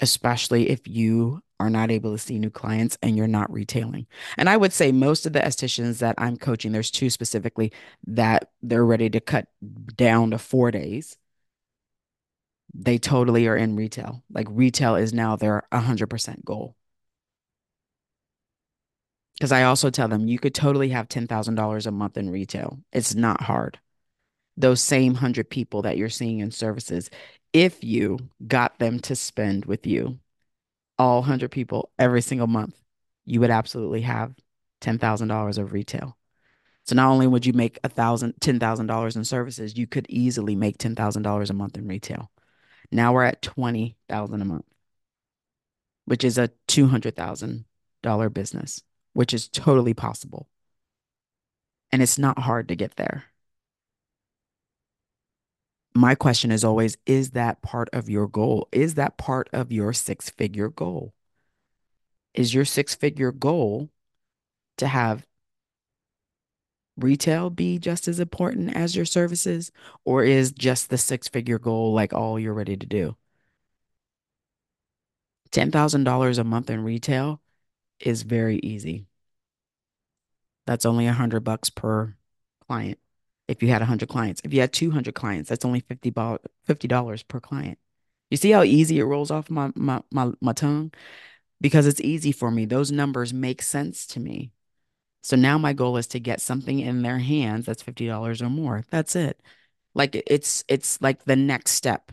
especially 0.00 0.68
if 0.68 0.86
you 0.86 1.42
are 1.58 1.70
not 1.70 1.90
able 1.90 2.12
to 2.12 2.18
see 2.18 2.38
new 2.38 2.50
clients 2.50 2.98
and 3.02 3.16
you're 3.16 3.26
not 3.26 3.52
retailing. 3.52 4.06
And 4.36 4.48
I 4.48 4.56
would 4.56 4.72
say 4.72 4.92
most 4.92 5.26
of 5.26 5.32
the 5.32 5.40
estheticians 5.40 5.98
that 5.98 6.14
I'm 6.18 6.36
coaching, 6.36 6.72
there's 6.72 6.90
two 6.90 7.10
specifically 7.10 7.72
that 8.06 8.50
they're 8.62 8.84
ready 8.84 9.08
to 9.10 9.20
cut 9.20 9.48
down 9.96 10.30
to 10.32 10.38
four 10.38 10.70
days. 10.70 11.16
They 12.74 12.98
totally 12.98 13.46
are 13.48 13.56
in 13.56 13.74
retail. 13.74 14.22
Like 14.30 14.48
retail 14.50 14.96
is 14.96 15.14
now 15.14 15.36
their 15.36 15.66
100% 15.72 16.44
goal. 16.44 16.76
Because 19.38 19.52
I 19.52 19.64
also 19.64 19.90
tell 19.90 20.08
them 20.08 20.28
you 20.28 20.38
could 20.38 20.54
totally 20.54 20.88
have 20.90 21.08
$10,000 21.08 21.86
a 21.86 21.90
month 21.90 22.16
in 22.16 22.30
retail. 22.30 22.78
It's 22.92 23.14
not 23.14 23.42
hard. 23.42 23.78
Those 24.56 24.80
same 24.80 25.12
100 25.12 25.50
people 25.50 25.82
that 25.82 25.98
you're 25.98 26.08
seeing 26.08 26.38
in 26.38 26.50
services, 26.50 27.10
if 27.52 27.84
you 27.84 28.18
got 28.46 28.78
them 28.78 28.98
to 29.00 29.14
spend 29.14 29.66
with 29.66 29.86
you, 29.86 30.18
all 30.98 31.20
100 31.20 31.50
people 31.50 31.90
every 31.98 32.22
single 32.22 32.46
month, 32.46 32.74
you 33.26 33.40
would 33.40 33.50
absolutely 33.50 34.02
have 34.02 34.34
$10,000 34.80 35.58
of 35.58 35.72
retail. 35.72 36.16
So 36.86 36.94
not 36.94 37.10
only 37.10 37.26
would 37.26 37.44
you 37.44 37.52
make 37.52 37.80
a 37.82 37.88
thousand, 37.88 38.34
ten 38.40 38.60
thousand 38.60 38.86
dollars 38.86 39.16
in 39.16 39.24
services, 39.24 39.76
you 39.76 39.88
could 39.88 40.06
easily 40.08 40.54
make 40.54 40.78
ten 40.78 40.94
thousand 40.94 41.22
dollars 41.22 41.50
a 41.50 41.54
month 41.54 41.76
in 41.76 41.88
retail. 41.88 42.30
Now 42.92 43.12
we're 43.12 43.24
at 43.24 43.42
twenty 43.42 43.96
thousand 44.08 44.40
a 44.40 44.44
month, 44.44 44.66
which 46.04 46.22
is 46.22 46.38
a 46.38 46.50
two 46.68 46.86
hundred 46.86 47.16
thousand 47.16 47.64
dollar 48.02 48.30
business 48.30 48.82
which 49.16 49.32
is 49.32 49.48
totally 49.48 49.94
possible. 49.94 50.46
And 51.90 52.02
it's 52.02 52.18
not 52.18 52.38
hard 52.40 52.68
to 52.68 52.76
get 52.76 52.96
there. 52.96 53.24
My 55.94 56.14
question 56.14 56.52
is 56.52 56.62
always 56.62 56.98
Is 57.06 57.30
that 57.30 57.62
part 57.62 57.88
of 57.94 58.10
your 58.10 58.28
goal? 58.28 58.68
Is 58.72 58.94
that 58.96 59.16
part 59.16 59.48
of 59.54 59.72
your 59.72 59.94
six 59.94 60.28
figure 60.28 60.68
goal? 60.68 61.14
Is 62.34 62.52
your 62.52 62.66
six 62.66 62.94
figure 62.94 63.32
goal 63.32 63.88
to 64.76 64.86
have 64.86 65.26
retail 66.98 67.48
be 67.48 67.78
just 67.78 68.08
as 68.08 68.20
important 68.20 68.76
as 68.76 68.94
your 68.94 69.06
services? 69.06 69.72
Or 70.04 70.24
is 70.24 70.52
just 70.52 70.90
the 70.90 70.98
six 70.98 71.26
figure 71.26 71.58
goal 71.58 71.94
like 71.94 72.12
all 72.12 72.38
you're 72.38 72.52
ready 72.52 72.76
to 72.76 72.86
do? 72.86 73.16
$10,000 75.52 76.38
a 76.38 76.44
month 76.44 76.68
in 76.68 76.84
retail 76.84 77.40
is 78.00 78.22
very 78.22 78.58
easy. 78.62 79.06
That's 80.66 80.86
only 80.86 81.06
a 81.06 81.12
hundred 81.12 81.40
bucks 81.44 81.70
per 81.70 82.16
client. 82.66 82.98
If 83.48 83.62
you 83.62 83.68
had 83.68 83.82
a 83.82 83.86
hundred 83.86 84.08
clients, 84.08 84.40
if 84.44 84.52
you 84.52 84.60
had 84.60 84.72
200 84.72 85.14
clients, 85.14 85.48
that's 85.48 85.64
only 85.64 85.80
50 85.80 86.10
dollars 86.10 86.40
$50 86.66 87.22
per 87.22 87.40
client. 87.40 87.78
You 88.30 88.36
see 88.36 88.50
how 88.50 88.62
easy 88.64 88.98
it 88.98 89.04
rolls 89.04 89.30
off 89.30 89.48
my, 89.50 89.70
my, 89.76 90.02
my, 90.10 90.32
my 90.40 90.52
tongue? 90.52 90.92
Because 91.60 91.86
it's 91.86 92.00
easy 92.00 92.32
for 92.32 92.50
me. 92.50 92.64
Those 92.66 92.92
numbers 92.92 93.32
make 93.32 93.62
sense 93.62 94.06
to 94.08 94.20
me. 94.20 94.52
So 95.22 95.36
now 95.36 95.58
my 95.58 95.72
goal 95.72 95.96
is 95.96 96.06
to 96.08 96.20
get 96.20 96.40
something 96.40 96.80
in 96.80 97.02
their 97.02 97.18
hands 97.18 97.66
that's 97.66 97.82
$50 97.82 98.42
or 98.42 98.50
more. 98.50 98.84
That's 98.90 99.16
it. 99.16 99.40
Like 99.94 100.14
it's 100.26 100.64
it's 100.68 101.00
like 101.02 101.24
the 101.24 101.36
next 101.36 101.72
step. 101.72 102.12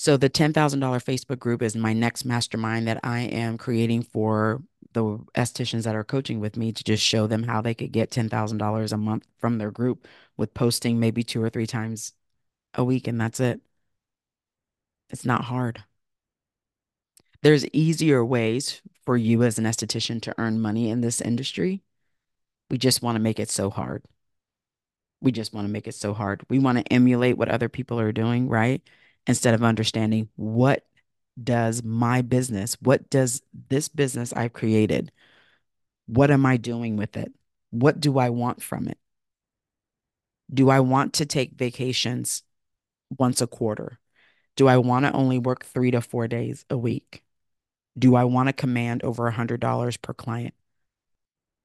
So 0.00 0.16
the 0.16 0.30
$10,000 0.30 0.54
Facebook 0.54 1.40
group 1.40 1.60
is 1.60 1.74
my 1.74 1.92
next 1.92 2.24
mastermind 2.24 2.86
that 2.86 3.00
I 3.02 3.22
am 3.22 3.58
creating 3.58 4.02
for 4.04 4.62
the 4.92 5.18
estheticians 5.34 5.82
that 5.82 5.96
are 5.96 6.04
coaching 6.04 6.38
with 6.38 6.56
me 6.56 6.70
to 6.70 6.84
just 6.84 7.02
show 7.02 7.26
them 7.26 7.42
how 7.42 7.60
they 7.60 7.74
could 7.74 7.90
get 7.90 8.12
$10,000 8.12 8.92
a 8.92 8.96
month 8.96 9.26
from 9.38 9.58
their 9.58 9.72
group 9.72 10.06
with 10.36 10.54
posting 10.54 11.00
maybe 11.00 11.24
two 11.24 11.42
or 11.42 11.50
three 11.50 11.66
times 11.66 12.12
a 12.74 12.84
week 12.84 13.08
and 13.08 13.20
that's 13.20 13.40
it. 13.40 13.60
It's 15.10 15.24
not 15.24 15.46
hard. 15.46 15.82
There's 17.42 17.66
easier 17.72 18.24
ways 18.24 18.80
for 19.04 19.16
you 19.16 19.42
as 19.42 19.58
an 19.58 19.64
esthetician 19.64 20.22
to 20.22 20.34
earn 20.38 20.60
money 20.60 20.90
in 20.90 21.00
this 21.00 21.20
industry. 21.20 21.82
We 22.70 22.78
just 22.78 23.02
want 23.02 23.16
to 23.16 23.20
make 23.20 23.40
it 23.40 23.50
so 23.50 23.68
hard. 23.68 24.04
We 25.20 25.32
just 25.32 25.52
want 25.52 25.66
to 25.66 25.72
make 25.72 25.88
it 25.88 25.96
so 25.96 26.14
hard. 26.14 26.42
We 26.48 26.60
want 26.60 26.78
to 26.78 26.92
emulate 26.92 27.36
what 27.36 27.48
other 27.48 27.68
people 27.68 27.98
are 27.98 28.12
doing, 28.12 28.48
right? 28.48 28.80
Instead 29.28 29.54
of 29.54 29.62
understanding 29.62 30.28
what 30.36 30.84
does 31.42 31.84
my 31.84 32.22
business, 32.22 32.76
what 32.80 33.08
does 33.10 33.42
this 33.68 33.88
business 33.88 34.32
I've 34.32 34.54
created, 34.54 35.12
what 36.06 36.30
am 36.30 36.46
I 36.46 36.56
doing 36.56 36.96
with 36.96 37.16
it? 37.16 37.32
What 37.70 38.00
do 38.00 38.18
I 38.18 38.30
want 38.30 38.62
from 38.62 38.88
it? 38.88 38.98
Do 40.52 40.70
I 40.70 40.80
want 40.80 41.12
to 41.14 41.26
take 41.26 41.52
vacations 41.52 42.42
once 43.18 43.42
a 43.42 43.46
quarter? 43.46 44.00
Do 44.56 44.66
I 44.66 44.78
want 44.78 45.04
to 45.04 45.12
only 45.12 45.38
work 45.38 45.64
three 45.64 45.90
to 45.90 46.00
four 46.00 46.26
days 46.26 46.64
a 46.70 46.78
week? 46.78 47.22
Do 47.98 48.16
I 48.16 48.24
want 48.24 48.48
to 48.48 48.54
command 48.54 49.04
over 49.04 49.24
$100 49.30 50.00
per 50.00 50.14
client? 50.14 50.54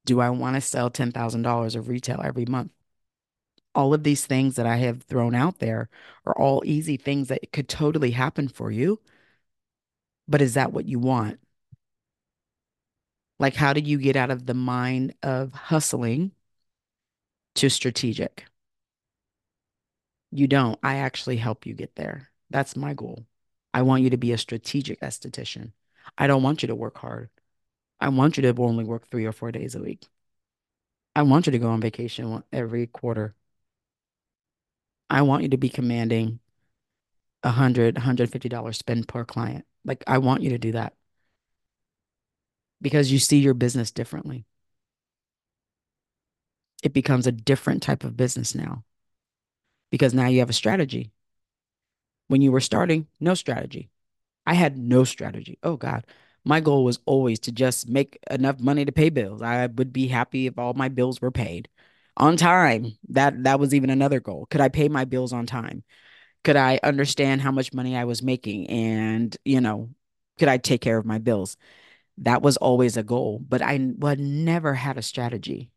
Do 0.05 0.20
I 0.20 0.29
want 0.29 0.55
to 0.55 0.62
sell 0.62 0.89
$10,000 0.89 1.75
of 1.75 1.88
retail 1.88 2.22
every 2.24 2.46
month? 2.46 2.72
All 3.75 3.94
of 3.94 4.03
these 4.03 4.25
things 4.25 4.56
that 4.56 4.65
I 4.65 4.77
have 4.77 5.03
thrown 5.03 5.36
out 5.36 5.60
there 5.60 5.89
are 6.25 6.38
all 6.38 6.63
easy 6.65 6.98
things 6.98 7.27
that 7.30 7.51
could 7.51 7.68
totally 7.68 8.12
happen 8.12 8.48
for 8.48 8.72
you. 8.72 9.00
But 10.27 10.42
is 10.42 10.53
that 10.53 10.72
what 10.72 10.86
you 10.86 11.00
want? 11.00 11.39
Like, 13.39 13.56
how 13.56 13.74
do 13.74 13.82
you 13.82 13.98
get 13.98 14.15
out 14.15 14.32
of 14.32 14.46
the 14.46 14.53
mind 14.53 15.15
of 15.24 15.53
hustling 15.53 16.32
to 17.56 17.70
strategic? 17.70 18.46
You 20.32 20.48
don't. 20.48 20.80
I 20.82 20.96
actually 20.98 21.38
help 21.38 21.65
you 21.65 21.74
get 21.74 21.96
there. 21.96 22.30
That's 22.50 22.75
my 22.75 22.94
goal. 22.94 23.25
I 23.74 23.82
want 23.82 24.03
you 24.03 24.10
to 24.12 24.18
be 24.18 24.32
a 24.32 24.38
strategic 24.38 25.01
esthetician. 25.01 25.72
I 26.18 26.27
don't 26.27 26.44
want 26.44 26.62
you 26.62 26.68
to 26.68 26.75
work 26.75 26.98
hard. 26.98 27.30
I 28.00 28.10
want 28.10 28.38
you 28.38 28.44
to 28.44 28.62
only 28.62 28.84
work 28.84 29.10
three 29.10 29.25
or 29.25 29.32
four 29.32 29.51
days 29.51 29.75
a 29.75 29.82
week. 29.82 30.08
I 31.15 31.24
want 31.24 31.46
you 31.46 31.51
to 31.51 31.60
go 31.60 31.70
on 31.70 31.82
vacation 31.82 32.44
every 32.51 32.88
quarter. 32.88 33.36
I 35.13 35.22
want 35.22 35.43
you 35.43 35.50
to 35.50 35.58
be 35.58 35.70
commanding 35.70 36.39
a 37.43 37.51
hundred, 37.51 38.00
hundred 38.00 38.32
fifty 38.32 38.50
dollars 38.50 38.79
spend 38.79 39.08
per 39.08 39.24
client. 39.24 39.63
Like 39.86 40.03
I 40.08 40.17
want 40.17 40.41
you 40.41 40.50
to 40.50 40.58
do 40.58 40.72
that 40.72 40.96
because 42.82 43.12
you 43.12 43.20
see 43.20 43.38
your 43.38 43.53
business 43.53 43.91
differently. 43.91 44.46
It 46.82 46.93
becomes 46.93 47.27
a 47.27 47.32
different 47.32 47.84
type 47.84 48.03
of 48.03 48.17
business 48.17 48.55
now 48.55 48.84
because 49.91 50.15
now 50.15 50.27
you 50.27 50.39
have 50.39 50.50
a 50.50 50.53
strategy. 50.53 51.12
When 52.27 52.41
you 52.41 52.51
were 52.51 52.60
starting, 52.60 53.05
no 53.20 53.36
strategy. 53.36 53.91
I 54.48 54.55
had 54.55 54.79
no 54.79 55.03
strategy. 55.03 55.60
Oh 55.62 55.77
God. 55.77 56.08
My 56.43 56.60
goal 56.60 56.84
was 56.84 57.00
always 57.05 57.39
to 57.41 57.51
just 57.51 57.88
make 57.88 58.17
enough 58.32 58.60
money 58.60 58.84
to 58.84 58.91
pay 58.91 59.10
bills. 59.12 59.43
I 59.43 59.67
would 59.67 59.93
be 59.93 60.08
happy 60.08 60.48
if 60.48 60.58
all 60.58 60.74
my 60.74 60.89
bills 60.89 61.22
were 61.22 61.32
paid 61.32 61.70
on 62.17 62.38
time. 62.38 62.98
That 63.10 63.43
that 63.43 63.60
was 63.60 63.74
even 63.74 63.89
another 63.89 64.20
goal. 64.20 64.48
Could 64.50 64.62
I 64.62 64.70
pay 64.70 64.89
my 64.89 65.05
bills 65.05 65.34
on 65.34 65.46
time? 65.46 65.84
Could 66.43 66.58
I 66.58 66.79
understand 66.84 67.41
how 67.41 67.51
much 67.51 67.74
money 67.74 67.98
I 67.98 68.05
was 68.05 68.24
making 68.24 68.70
and, 68.70 69.36
you 69.46 69.62
know, 69.62 69.91
could 70.39 70.50
I 70.50 70.58
take 70.58 70.82
care 70.82 70.98
of 70.98 71.05
my 71.05 71.20
bills? 71.20 71.58
That 72.20 72.41
was 72.43 72.58
always 72.58 72.98
a 72.98 73.03
goal, 73.03 73.39
but 73.39 73.62
I 73.63 73.79
would 74.00 74.20
never 74.20 74.75
had 74.75 74.98
a 74.98 75.03
strategy. 75.03 75.72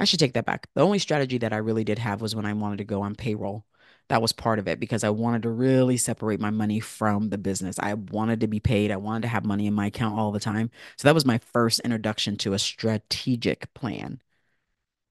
I 0.00 0.04
should 0.04 0.18
take 0.20 0.34
that 0.34 0.46
back. 0.46 0.68
The 0.74 0.82
only 0.82 0.98
strategy 0.98 1.38
that 1.38 1.52
I 1.52 1.56
really 1.58 1.84
did 1.84 1.98
have 1.98 2.20
was 2.20 2.34
when 2.34 2.46
I 2.46 2.52
wanted 2.52 2.78
to 2.78 2.84
go 2.84 3.02
on 3.02 3.14
payroll 3.14 3.64
That 4.08 4.20
was 4.22 4.32
part 4.32 4.58
of 4.58 4.68
it 4.68 4.80
because 4.80 5.04
I 5.04 5.10
wanted 5.10 5.42
to 5.44 5.50
really 5.50 5.96
separate 5.96 6.40
my 6.40 6.50
money 6.50 6.80
from 6.80 7.30
the 7.30 7.38
business. 7.38 7.78
I 7.78 7.94
wanted 7.94 8.40
to 8.40 8.46
be 8.48 8.60
paid. 8.60 8.90
I 8.90 8.96
wanted 8.96 9.22
to 9.22 9.28
have 9.28 9.44
money 9.44 9.66
in 9.66 9.74
my 9.74 9.86
account 9.86 10.18
all 10.18 10.32
the 10.32 10.40
time. 10.40 10.70
So 10.98 11.08
that 11.08 11.14
was 11.14 11.24
my 11.24 11.38
first 11.38 11.80
introduction 11.80 12.36
to 12.38 12.52
a 12.54 12.58
strategic 12.58 13.72
plan. 13.74 14.20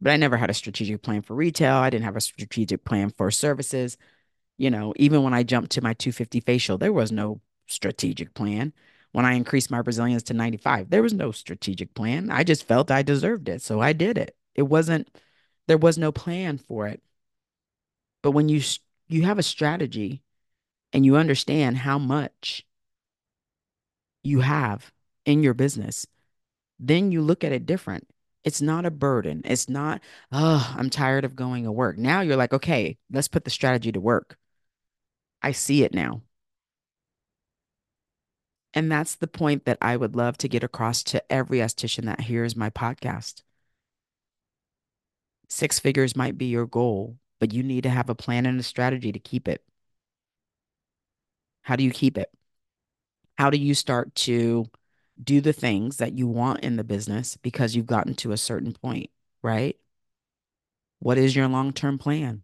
But 0.04 0.12
I 0.12 0.18
never 0.18 0.38
had 0.38 0.52
a 0.52 0.56
strategic 0.56 1.02
plan 1.04 1.24
for 1.24 1.36
retail. 1.36 1.76
I 1.78 1.90
didn't 1.90 2.06
have 2.06 2.18
a 2.18 2.22
strategic 2.22 2.86
plan 2.86 3.10
for 3.12 3.32
services. 3.32 3.98
You 4.58 4.72
know, 4.72 4.94
even 4.98 5.24
when 5.24 5.34
I 5.34 5.44
jumped 5.44 5.72
to 5.74 5.82
my 5.84 5.94
250 5.94 6.42
facial, 6.42 6.78
there 6.78 6.94
was 6.94 7.12
no 7.12 7.42
strategic 7.68 8.36
plan. 8.36 8.74
When 9.14 9.26
I 9.26 9.34
increased 9.34 9.72
my 9.72 9.82
Brazilians 9.82 10.24
to 10.24 10.36
95, 10.36 10.92
there 10.92 11.04
was 11.04 11.14
no 11.14 11.32
strategic 11.32 11.96
plan. 11.96 12.32
I 12.32 12.44
just 12.44 12.68
felt 12.68 12.92
I 12.92 13.04
deserved 13.04 13.50
it. 13.50 13.62
So 13.62 13.82
I 13.82 13.94
did 13.94 14.18
it. 14.18 14.36
It 14.56 14.64
wasn't, 14.64 15.10
there 15.68 15.78
was 15.80 15.98
no 15.98 16.12
plan 16.12 16.60
for 16.60 16.88
it. 16.88 17.02
But 18.24 18.32
when 18.32 18.50
you 18.50 18.62
you 19.08 19.24
have 19.24 19.38
a 19.38 19.44
strategy 19.44 20.24
and 20.94 21.06
you 21.06 21.18
understand 21.18 21.78
how 21.80 22.00
much 22.00 22.66
you 24.24 24.40
have 24.42 24.92
in 25.26 25.44
your 25.44 25.54
business, 25.54 26.06
then 26.80 27.12
you 27.12 27.22
look 27.22 27.44
at 27.44 27.52
it 27.52 27.66
different. 27.66 28.08
It's 28.44 28.62
not 28.62 28.86
a 28.86 28.92
burden. 28.92 29.42
It's 29.46 29.70
not, 29.70 30.02
oh, 30.32 30.74
I'm 30.78 30.90
tired 30.90 31.26
of 31.26 31.36
going 31.36 31.64
to 31.64 31.72
work. 31.72 31.98
Now 31.98 32.22
you're 32.22 32.36
like, 32.36 32.54
okay, 32.54 32.98
let's 33.12 33.28
put 33.28 33.46
the 33.46 33.50
strategy 33.50 33.92
to 33.92 34.00
work. 34.02 34.38
I 35.42 35.52
see 35.52 35.84
it 35.84 35.94
now. 35.94 36.24
And 38.74 38.92
that's 38.92 39.16
the 39.16 39.28
point 39.28 39.66
that 39.66 39.78
I 39.82 39.96
would 39.98 40.16
love 40.16 40.38
to 40.40 40.48
get 40.50 40.64
across 40.64 41.04
to 41.04 41.32
every 41.32 41.60
esthetician 41.60 42.06
that 42.06 42.22
hears 42.22 42.56
my 42.56 42.70
podcast. 42.70 43.44
Six 45.48 45.80
figures 45.80 46.16
might 46.16 46.38
be 46.38 46.46
your 46.46 46.66
goal, 46.66 47.18
but 47.40 47.54
you 47.54 47.62
need 47.64 47.84
to 47.84 47.90
have 47.90 48.10
a 48.10 48.16
plan 48.16 48.46
and 48.46 48.60
a 48.60 48.64
strategy 48.64 49.12
to 49.12 49.20
keep 49.20 49.48
it. 49.48 49.64
How 51.62 51.76
do 51.76 51.84
you 51.84 51.92
keep 51.92 52.18
it? 52.18 52.30
How 53.38 53.50
do 53.50 53.58
you 53.58 53.74
start 53.76 54.14
to 54.16 54.70
do 55.22 55.42
the 55.42 55.54
things 55.54 55.98
that 55.98 56.14
you 56.14 56.28
want 56.28 56.62
in 56.62 56.76
the 56.76 56.84
business 56.84 57.38
because 57.38 57.76
you've 57.76 57.86
gotten 57.86 58.16
to 58.16 58.32
a 58.32 58.38
certain 58.38 58.74
point, 58.74 59.10
right? 59.42 59.78
What 61.00 61.18
is 61.18 61.36
your 61.36 61.48
long 61.48 61.74
term 61.74 61.98
plan? 61.98 62.44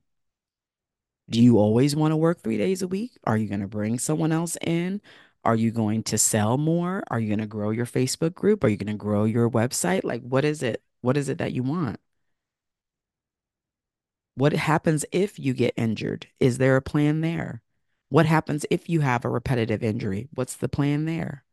Do 1.30 1.42
you 1.42 1.58
always 1.60 1.96
want 1.96 2.12
to 2.12 2.18
work 2.18 2.42
three 2.42 2.58
days 2.58 2.82
a 2.82 2.88
week? 2.88 3.18
Are 3.24 3.38
you 3.38 3.48
going 3.48 3.62
to 3.62 3.68
bring 3.68 4.00
someone 4.00 4.32
else 4.32 4.58
in? 4.62 5.02
Are 5.44 5.56
you 5.56 5.72
going 5.72 6.04
to 6.04 6.18
sell 6.18 6.58
more? 6.58 7.04
Are 7.10 7.20
you 7.20 7.28
going 7.28 7.40
to 7.40 7.48
grow 7.48 7.70
your 7.70 7.86
Facebook 7.86 8.34
group? 8.34 8.64
Are 8.64 8.68
you 8.68 8.78
going 8.78 8.88
to 8.88 8.94
grow 8.98 9.24
your 9.24 9.50
website? 9.50 10.04
Like, 10.04 10.22
what 10.22 10.44
is 10.44 10.64
it? 10.64 10.84
What 11.02 11.18
is 11.18 11.30
it 11.30 11.38
that 11.38 11.54
you 11.54 11.64
want? 11.64 12.00
What 14.36 14.54
happens 14.54 15.06
if 15.12 15.38
you 15.38 15.54
get 15.54 15.74
injured? 15.78 16.28
Is 16.40 16.58
there 16.58 16.76
a 16.76 16.82
plan 16.82 17.22
there? 17.22 17.62
What 18.10 18.26
happens 18.26 18.66
if 18.72 18.90
you 18.90 19.02
have 19.02 19.24
a 19.24 19.30
repetitive 19.30 19.84
injury? 19.84 20.30
What's 20.34 20.56
the 20.56 20.70
plan 20.70 21.06
there? 21.06 21.44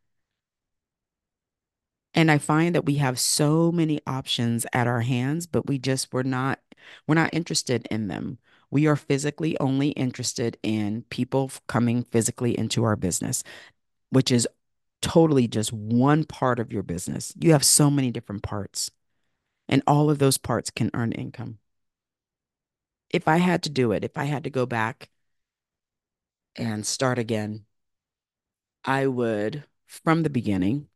And 2.13 2.31
I 2.31 2.37
find 2.37 2.73
that 2.73 2.85
we 2.85 2.95
have 2.95 3.19
so 3.19 3.71
many 3.71 4.01
options 4.07 4.65
at 4.73 4.87
our 4.87 5.01
hands, 5.01 5.45
but 5.45 5.67
we 5.67 5.77
just 5.77 6.11
we're 6.11 6.23
not 6.23 6.59
we're 7.07 7.15
not 7.15 7.33
interested 7.33 7.87
in 7.91 8.07
them. 8.07 8.39
We 8.71 8.87
are 8.87 8.95
physically 8.95 9.57
only 9.59 9.89
interested 9.89 10.57
in 10.63 11.03
people 11.09 11.51
coming 11.67 12.03
physically 12.03 12.57
into 12.57 12.83
our 12.83 12.95
business, 12.95 13.43
which 14.09 14.31
is 14.31 14.47
totally 15.01 15.47
just 15.47 15.71
one 15.71 16.23
part 16.23 16.59
of 16.59 16.73
your 16.73 16.83
business. 16.83 17.33
You 17.39 17.51
have 17.51 17.63
so 17.63 17.89
many 17.89 18.11
different 18.11 18.43
parts, 18.43 18.91
and 19.69 19.83
all 19.87 20.09
of 20.09 20.19
those 20.19 20.37
parts 20.37 20.69
can 20.69 20.91
earn 20.93 21.11
income. 21.11 21.59
If 23.09 23.27
I 23.27 23.37
had 23.37 23.63
to 23.63 23.69
do 23.69 23.91
it, 23.91 24.03
if 24.03 24.17
I 24.17 24.25
had 24.25 24.43
to 24.45 24.49
go 24.49 24.65
back 24.65 25.09
and 26.55 26.85
start 26.85 27.19
again, 27.19 27.65
I 28.83 29.07
would, 29.07 29.65
from 29.85 30.23
the 30.23 30.29
beginning, 30.29 30.87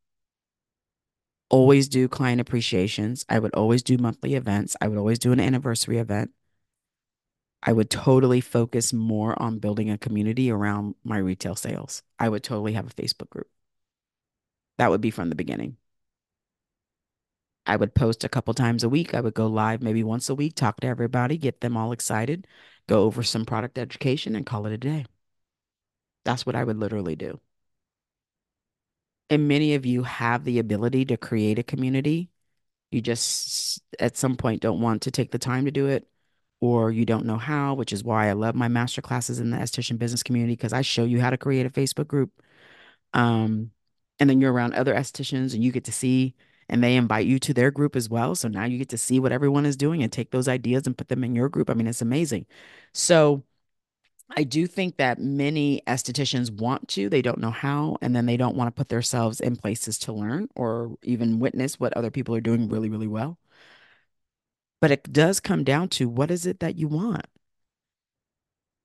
always 1.52 1.88
do 1.90 2.08
client 2.08 2.42
appreciations. 2.42 3.26
I 3.30 3.38
would 3.38 3.54
always 3.54 3.84
do 3.84 3.98
monthly 3.98 4.36
events. 4.36 4.76
I 4.82 4.88
would 4.88 4.98
always 4.98 5.20
do 5.20 5.34
an 5.34 5.40
anniversary 5.40 6.00
event. 6.00 6.32
I 7.62 7.74
would 7.74 7.92
totally 7.92 8.42
focus 8.42 8.92
more 8.94 9.40
on 9.40 9.60
building 9.60 9.92
a 9.92 9.98
community 9.98 10.50
around 10.50 10.96
my 11.04 11.18
retail 11.18 11.56
sales. 11.56 12.02
I 12.18 12.30
would 12.30 12.44
totally 12.44 12.74
have 12.74 12.88
a 12.88 12.90
Facebook 13.02 13.30
group. 13.30 13.50
That 14.78 14.90
would 14.90 15.02
be 15.02 15.12
from 15.12 15.30
the 15.30 15.36
beginning. 15.36 15.78
I 17.66 17.76
would 17.76 17.94
post 17.94 18.24
a 18.24 18.30
couple 18.30 18.54
times 18.54 18.84
a 18.84 18.90
week. 18.90 19.14
I 19.14 19.22
would 19.22 19.34
go 19.36 19.48
live 19.48 19.82
maybe 19.82 20.04
once 20.04 20.30
a 20.30 20.36
week, 20.36 20.56
talk 20.56 20.80
to 20.80 20.88
everybody, 20.88 21.38
get 21.38 21.62
them 21.62 21.78
all 21.78 21.92
excited, 21.92 22.48
go 22.88 23.04
over 23.04 23.24
some 23.24 23.46
product 23.46 23.78
education, 23.78 24.36
and 24.36 24.46
call 24.46 24.66
it 24.66 24.74
a 24.74 24.78
day. 24.78 25.06
That's 26.26 26.46
what 26.46 26.56
I 26.56 26.64
would 26.64 26.78
literally 26.78 27.16
do. 27.16 27.40
And 29.32 29.48
many 29.48 29.76
of 29.76 29.86
you 29.86 30.04
have 30.04 30.44
the 30.44 30.60
ability 30.60 31.06
to 31.06 31.18
create 31.18 31.58
a 31.58 31.64
community. 31.64 32.30
You 32.92 33.02
just 33.02 33.82
at 34.00 34.18
some 34.18 34.36
point 34.36 34.62
don't 34.62 34.82
want 34.82 35.04
to 35.04 35.12
take 35.12 35.32
the 35.32 35.40
time 35.40 35.66
to 35.66 35.72
do 35.72 35.88
it, 35.88 36.08
or 36.60 36.92
you 36.92 37.06
don't 37.06 37.26
know 37.26 37.38
how, 37.38 37.74
which 37.74 37.94
is 37.94 38.04
why 38.04 38.30
I 38.30 38.34
love 38.34 38.56
my 38.56 38.68
master 38.68 39.02
classes 39.02 39.40
in 39.40 39.52
the 39.52 39.58
esthetician 39.58 39.98
business 39.98 40.22
community 40.22 40.54
because 40.54 40.74
I 40.74 40.82
show 40.82 41.06
you 41.06 41.22
how 41.22 41.30
to 41.30 41.38
create 41.38 41.66
a 41.66 41.70
Facebook 41.70 42.08
group. 42.08 42.32
Um, 43.14 43.72
and 44.20 44.30
then 44.30 44.42
you're 44.42 44.54
around 44.54 44.74
other 44.76 44.94
estheticians 44.94 45.54
and 45.54 45.64
you 45.64 45.72
get 45.72 45.86
to 45.86 45.94
see 45.94 46.36
and 46.70 46.84
they 46.84 46.96
invite 46.98 47.26
you 47.26 47.40
to 47.40 47.54
their 47.54 47.72
group 47.72 47.96
as 47.96 48.10
well. 48.10 48.36
So 48.36 48.48
now 48.50 48.66
you 48.66 48.78
get 48.78 48.90
to 48.90 48.98
see 48.98 49.20
what 49.20 49.32
everyone 49.32 49.66
is 49.66 49.78
doing 49.78 50.04
and 50.04 50.12
take 50.12 50.32
those 50.32 50.48
ideas 50.48 50.88
and 50.88 50.98
put 50.98 51.10
them 51.10 51.24
in 51.24 51.36
your 51.36 51.50
group. 51.50 51.70
I 51.70 51.74
mean, 51.74 51.88
it's 51.88 52.02
amazing. 52.02 52.46
So 52.94 53.44
I 54.36 54.44
do 54.44 54.68
think 54.68 54.98
that 54.98 55.20
many 55.20 55.82
estheticians 55.88 56.52
want 56.52 56.88
to, 56.90 57.10
they 57.10 57.22
don't 57.22 57.40
know 57.40 57.52
how, 57.52 57.98
and 58.02 58.16
then 58.16 58.26
they 58.26 58.38
don't 58.38 58.56
want 58.56 58.68
to 58.68 58.80
put 58.80 58.90
themselves 58.90 59.40
in 59.40 59.56
places 59.56 59.98
to 60.00 60.14
learn 60.14 60.50
or 60.56 60.96
even 61.04 61.40
witness 61.40 61.80
what 61.80 61.94
other 61.94 62.12
people 62.12 62.36
are 62.36 62.42
doing 62.42 62.70
really, 62.70 62.90
really 62.90 63.08
well. 63.08 63.38
But 64.80 64.92
it 64.92 65.12
does 65.12 65.40
come 65.40 65.64
down 65.64 65.90
to 65.90 66.10
what 66.10 66.32
is 66.32 66.46
it 66.46 66.60
that 66.60 66.78
you 66.78 66.88
want? 66.88 67.26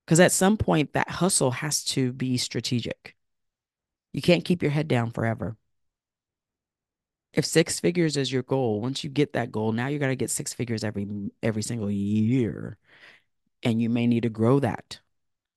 Because 0.05 0.21
at 0.21 0.33
some 0.33 0.57
point, 0.57 0.93
that 0.93 1.09
hustle 1.09 1.51
has 1.51 1.83
to 1.85 2.13
be 2.13 2.37
strategic. 2.37 3.17
You 4.13 4.23
can't 4.23 4.45
keep 4.45 4.63
your 4.63 4.71
head 4.71 4.89
down 4.89 5.11
forever 5.11 5.57
if 7.37 7.45
six 7.45 7.79
figures 7.79 8.17
is 8.17 8.33
your 8.33 8.43
goal, 8.43 8.81
once 8.81 9.05
you 9.05 9.11
get 9.11 9.35
that 9.35 9.53
goal, 9.53 9.71
now 9.73 9.89
you 9.89 9.99
got 9.99 10.09
to 10.09 10.17
get 10.17 10.31
six 10.31 10.55
figures 10.55 10.83
every 10.83 11.07
every 11.43 11.63
single 11.63 11.91
year, 11.91 12.79
and 13.63 13.81
you 13.81 13.91
may 13.91 14.07
need 14.07 14.23
to 14.23 14.31
grow 14.31 14.59
that. 14.61 15.01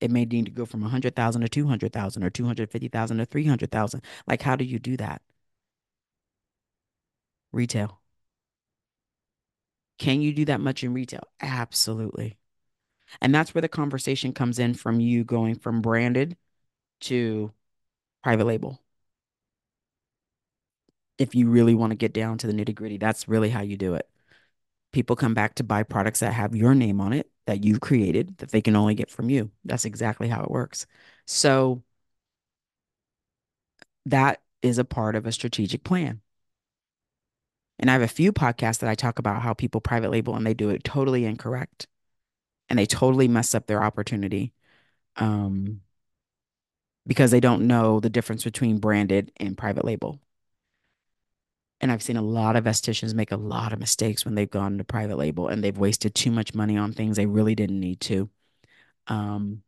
It 0.02 0.12
may 0.12 0.26
need 0.26 0.46
to 0.46 0.52
go 0.52 0.66
from 0.66 0.84
a 0.84 0.90
hundred 0.90 1.16
thousand 1.16 1.42
to 1.42 1.50
two 1.50 1.68
hundred 1.68 1.94
thousand, 1.94 2.24
or 2.24 2.30
two 2.30 2.46
hundred 2.46 2.72
fifty 2.72 2.88
thousand 2.88 3.18
to 3.18 3.26
three 3.26 3.46
hundred 3.46 3.72
thousand. 3.72 4.02
Like, 4.28 4.42
how 4.42 4.56
do 4.56 4.66
you 4.66 4.80
do 4.80 4.98
that? 4.98 5.22
Retail. 7.52 8.00
Can 9.98 10.22
you 10.22 10.34
do 10.34 10.46
that 10.46 10.62
much 10.62 10.84
in 10.84 10.94
retail? 10.94 11.24
Absolutely. 11.42 12.38
And 13.22 13.34
that's 13.36 13.54
where 13.56 13.62
the 13.62 13.70
conversation 13.70 14.34
comes 14.34 14.60
in 14.60 14.74
from 14.76 15.00
you 15.00 15.24
going 15.24 15.56
from 15.56 15.82
branded 15.82 16.38
to 17.02 17.54
private 18.24 18.46
label 18.46 18.82
if 21.20 21.36
you 21.36 21.50
really 21.50 21.76
want 21.76 21.92
to 21.92 21.96
get 21.96 22.14
down 22.14 22.38
to 22.40 22.48
the 22.48 22.54
nitty 22.54 22.74
gritty, 22.74 22.98
that's 22.98 23.28
really 23.28 23.50
how 23.50 23.62
you 23.62 23.78
do 23.78 23.94
it. 23.94 24.10
People 24.94 25.16
come 25.16 25.34
back 25.34 25.56
to 25.56 25.64
buy 25.64 25.84
products 25.84 26.22
that 26.22 26.34
have 26.34 26.56
your 26.56 26.74
name 26.76 27.02
on 27.02 27.14
it 27.14 27.29
that 27.50 27.64
you've 27.64 27.82
created 27.82 28.38
that 28.38 28.52
they 28.52 28.62
can 28.62 28.76
only 28.76 28.94
get 28.94 29.10
from 29.10 29.28
you. 29.32 29.50
That's 29.66 29.84
exactly 29.86 30.28
how 30.28 30.44
it 30.44 30.52
works. 30.52 30.86
So 31.26 31.82
that 34.06 34.40
is 34.62 34.78
a 34.78 34.86
part 34.86 35.16
of 35.16 35.26
a 35.26 35.32
strategic 35.32 35.84
plan. 35.84 36.22
And 37.80 37.90
I 37.90 37.94
have 37.94 38.04
a 38.04 38.08
few 38.08 38.32
podcasts 38.32 38.78
that 38.80 38.90
I 38.90 38.94
talk 38.94 39.18
about 39.18 39.42
how 39.42 39.56
people 39.56 39.82
private 39.82 40.12
label 40.12 40.36
and 40.36 40.46
they 40.46 40.54
do 40.54 40.70
it 40.70 40.84
totally 40.84 41.26
incorrect 41.26 41.88
and 42.70 42.78
they 42.78 42.86
totally 42.86 43.28
mess 43.28 43.56
up 43.56 43.66
their 43.66 43.82
opportunity 43.82 44.54
um, 45.16 45.82
because 47.08 47.32
they 47.32 47.40
don't 47.40 47.66
know 47.66 48.00
the 48.00 48.12
difference 48.12 48.44
between 48.44 48.78
branded 48.78 49.32
and 49.38 49.58
private 49.58 49.86
label. 49.86 50.20
And 51.82 51.92
I've 51.92 52.04
seen 52.04 52.18
a 52.18 52.22
lot 52.22 52.56
of 52.56 52.65
estheticians 52.65 53.13
make 53.13 53.32
a 53.32 53.38
lot 53.38 53.74
of 53.74 53.80
mistakes 53.80 54.26
when 54.26 54.36
they've 54.36 54.50
gone 54.50 54.78
to 54.78 54.84
private 54.84 55.18
label 55.18 55.48
and 55.48 55.63
they've 55.63 55.78
wasted 55.78 56.13
too 56.13 56.32
much 56.32 56.54
money 56.54 56.78
on 56.78 56.92
things 56.92 57.15
they 57.15 57.26
really 57.26 57.56
didn't 57.56 57.80
need 57.80 58.02
to. 58.02 58.30
Um, 59.08 59.63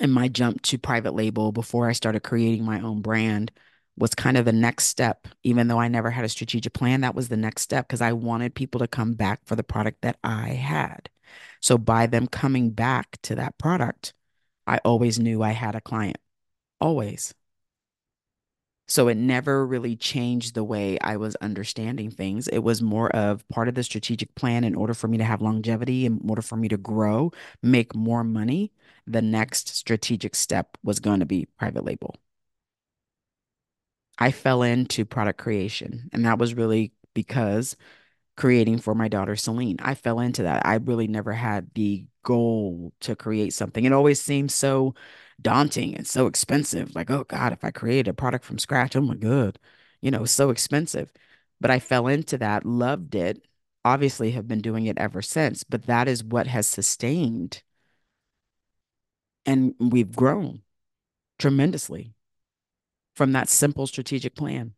and 0.00 0.12
my 0.12 0.28
jump 0.28 0.62
to 0.62 0.78
private 0.78 1.14
label 1.14 1.52
before 1.52 1.88
I 1.88 1.92
started 1.92 2.20
creating 2.22 2.64
my 2.64 2.80
own 2.80 3.02
brand 3.02 3.50
was 3.96 4.14
kind 4.14 4.36
of 4.36 4.44
the 4.44 4.52
next 4.52 4.86
step. 4.86 5.26
Even 5.42 5.68
though 5.68 5.80
I 5.80 5.88
never 5.88 6.10
had 6.10 6.24
a 6.24 6.28
strategic 6.28 6.72
plan, 6.72 7.00
that 7.00 7.14
was 7.14 7.28
the 7.28 7.36
next 7.36 7.62
step 7.62 7.86
because 7.86 8.02
I 8.02 8.12
wanted 8.12 8.54
people 8.54 8.80
to 8.80 8.88
come 8.88 9.14
back 9.14 9.40
for 9.46 9.56
the 9.56 9.62
product 9.62 10.02
that 10.02 10.18
I 10.22 10.50
had. 10.50 11.08
So 11.60 11.78
by 11.78 12.06
them 12.06 12.26
coming 12.26 12.70
back 12.70 13.18
to 13.22 13.34
that 13.36 13.58
product, 13.58 14.12
I 14.66 14.78
always 14.84 15.18
knew 15.18 15.42
I 15.42 15.52
had 15.52 15.74
a 15.74 15.80
client. 15.80 16.18
Always. 16.80 17.34
So 18.88 19.08
it 19.08 19.16
never 19.16 19.66
really 19.66 19.96
changed 19.96 20.54
the 20.54 20.64
way 20.64 20.98
I 21.00 21.16
was 21.16 21.36
understanding 21.36 22.10
things. 22.10 22.48
It 22.48 22.60
was 22.60 22.82
more 22.82 23.10
of 23.10 23.46
part 23.48 23.68
of 23.68 23.74
the 23.74 23.82
strategic 23.82 24.34
plan 24.36 24.64
in 24.64 24.74
order 24.76 24.94
for 24.94 25.08
me 25.08 25.18
to 25.18 25.24
have 25.24 25.42
longevity, 25.42 26.06
in 26.06 26.20
order 26.28 26.42
for 26.42 26.56
me 26.56 26.68
to 26.68 26.76
grow, 26.76 27.32
make 27.62 27.94
more 27.94 28.22
money. 28.24 28.72
The 29.06 29.22
next 29.22 29.68
strategic 29.74 30.34
step 30.36 30.78
was 30.84 31.00
going 31.00 31.20
to 31.20 31.26
be 31.26 31.46
private 31.58 31.84
label. 31.84 32.16
I 34.18 34.30
fell 34.30 34.62
into 34.62 35.04
product 35.04 35.38
creation, 35.38 36.08
and 36.12 36.24
that 36.24 36.38
was 36.38 36.54
really 36.54 36.92
because 37.14 37.76
creating 38.36 38.78
for 38.78 38.94
my 38.94 39.08
daughter 39.08 39.36
Celine. 39.36 39.78
I 39.80 39.94
fell 39.94 40.20
into 40.20 40.44
that. 40.44 40.66
I 40.66 40.76
really 40.76 41.08
never 41.08 41.32
had 41.32 41.70
the 41.74 42.06
goal 42.22 42.92
to 43.00 43.16
create 43.16 43.54
something. 43.54 43.84
It 43.84 43.92
always 43.92 44.20
seemed 44.20 44.52
so 44.52 44.94
daunting 45.40 45.94
and 45.96 46.06
so 46.06 46.26
expensive. 46.26 46.94
Like, 46.94 47.10
oh 47.10 47.24
God, 47.24 47.52
if 47.52 47.64
I 47.64 47.70
create 47.70 48.08
a 48.08 48.14
product 48.14 48.44
from 48.44 48.58
scratch, 48.58 48.96
oh 48.96 49.00
my 49.00 49.16
God, 49.16 49.58
you 50.00 50.10
know, 50.10 50.24
so 50.24 50.50
expensive. 50.50 51.12
But 51.60 51.70
I 51.70 51.78
fell 51.78 52.06
into 52.06 52.38
that, 52.38 52.64
loved 52.66 53.14
it, 53.14 53.46
obviously 53.84 54.32
have 54.32 54.48
been 54.48 54.60
doing 54.60 54.86
it 54.86 54.98
ever 54.98 55.22
since. 55.22 55.64
But 55.64 55.86
that 55.86 56.08
is 56.08 56.24
what 56.24 56.46
has 56.46 56.66
sustained. 56.66 57.62
And 59.44 59.74
we've 59.78 60.14
grown 60.14 60.62
tremendously 61.38 62.14
from 63.14 63.32
that 63.32 63.48
simple 63.48 63.86
strategic 63.86 64.34
plan 64.34 64.74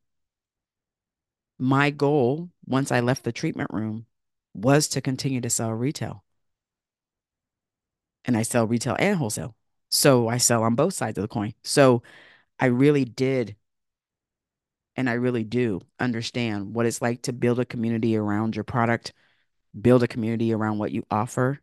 my 1.58 1.90
goal 1.90 2.50
once 2.66 2.92
I 2.92 3.00
left 3.00 3.24
the 3.24 3.32
treatment 3.32 3.70
room 3.72 4.06
was 4.54 4.88
to 4.88 5.00
continue 5.00 5.40
to 5.40 5.50
sell 5.50 5.72
retail. 5.72 6.24
And 8.24 8.36
I 8.36 8.42
sell 8.42 8.66
retail 8.66 8.96
and 8.98 9.16
wholesale. 9.18 9.56
So 9.90 10.28
I 10.28 10.38
sell 10.38 10.62
on 10.62 10.74
both 10.74 10.94
sides 10.94 11.18
of 11.18 11.22
the 11.22 11.28
coin. 11.28 11.54
So 11.62 12.02
I 12.58 12.66
really 12.66 13.04
did 13.04 13.56
and 14.98 15.08
I 15.08 15.12
really 15.12 15.44
do 15.44 15.80
understand 16.00 16.74
what 16.74 16.84
it's 16.84 17.00
like 17.00 17.22
to 17.22 17.32
build 17.32 17.60
a 17.60 17.64
community 17.64 18.16
around 18.16 18.56
your 18.56 18.64
product, 18.64 19.12
build 19.80 20.02
a 20.02 20.08
community 20.08 20.52
around 20.52 20.78
what 20.78 20.90
you 20.90 21.06
offer, 21.08 21.60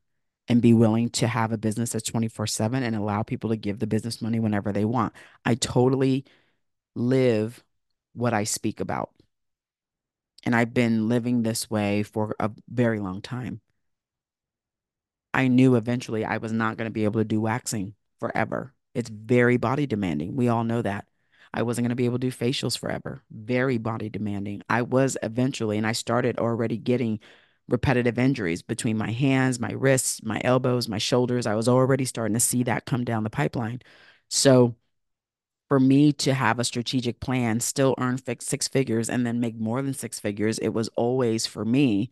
and 0.48 0.62
be 0.62 0.74
willing 0.74 1.10
to 1.10 1.28
have 1.28 1.52
a 1.52 1.58
business 1.58 1.90
that's 1.90 2.10
24 2.10 2.48
7 2.48 2.82
and 2.82 2.96
allow 2.96 3.24
people 3.24 3.50
to 3.50 3.58
give 3.58 3.80
the 3.80 3.88
business 3.88 4.22
money 4.22 4.40
whenever 4.40 4.72
they 4.72 4.86
want. 4.86 5.12
I 5.44 5.56
totally 5.56 6.24
live 6.96 7.62
what 8.14 8.34
I 8.34 8.46
speak 8.46 8.80
about. 8.80 9.12
And 10.46 10.56
I've 10.56 10.74
been 10.74 11.10
living 11.10 11.44
this 11.44 11.70
way 11.70 12.04
for 12.04 12.36
a 12.40 12.52
very 12.70 13.00
long 13.00 13.22
time. 13.22 13.60
I 15.34 15.50
knew 15.50 15.76
eventually 15.76 16.24
I 16.24 16.38
was 16.38 16.54
not 16.54 16.78
going 16.78 16.88
to 16.88 16.94
be 16.94 17.04
able 17.04 17.20
to 17.20 17.26
do 17.26 17.42
waxing 17.42 17.96
forever. 18.20 18.74
It's 18.94 19.10
very 19.10 19.58
body 19.58 19.86
demanding. 19.88 20.36
We 20.36 20.48
all 20.48 20.64
know 20.64 20.82
that. 20.82 21.06
I 21.54 21.62
wasn't 21.64 21.86
going 21.86 21.90
to 21.90 21.96
be 21.96 22.06
able 22.06 22.20
to 22.20 22.30
do 22.30 22.36
facials 22.36 22.78
forever. 22.78 23.24
Very 23.32 23.78
body 23.78 24.10
demanding. 24.10 24.62
I 24.70 24.82
was 24.82 25.18
eventually, 25.24 25.78
and 25.78 25.88
I 25.88 25.94
started 25.94 26.38
already 26.38 26.78
getting 26.78 27.20
repetitive 27.68 28.20
injuries 28.20 28.62
between 28.62 28.98
my 28.98 29.12
hands, 29.12 29.60
my 29.60 29.72
wrists, 29.72 30.22
my 30.24 30.42
elbows, 30.44 30.88
my 30.88 30.98
shoulders. 30.98 31.48
I 31.48 31.56
was 31.56 31.68
already 31.68 32.06
starting 32.06 32.34
to 32.36 32.40
see 32.40 32.64
that 32.64 32.86
come 32.86 33.06
down 33.06 33.24
the 33.24 33.30
pipeline. 33.30 33.82
So 34.30 34.76
for 35.68 35.80
me 35.80 36.14
to 36.14 36.34
have 36.34 36.60
a 36.60 36.64
strategic 36.64 37.20
plan, 37.20 37.60
still 37.60 37.96
earn 38.00 38.20
six 38.40 38.68
figures, 38.68 39.10
and 39.10 39.26
then 39.26 39.40
make 39.40 39.56
more 39.56 39.82
than 39.82 39.94
six 39.94 40.20
figures, 40.20 40.60
it 40.60 40.70
was 40.70 40.90
always 40.96 41.46
for 41.46 41.66
me 41.66 42.12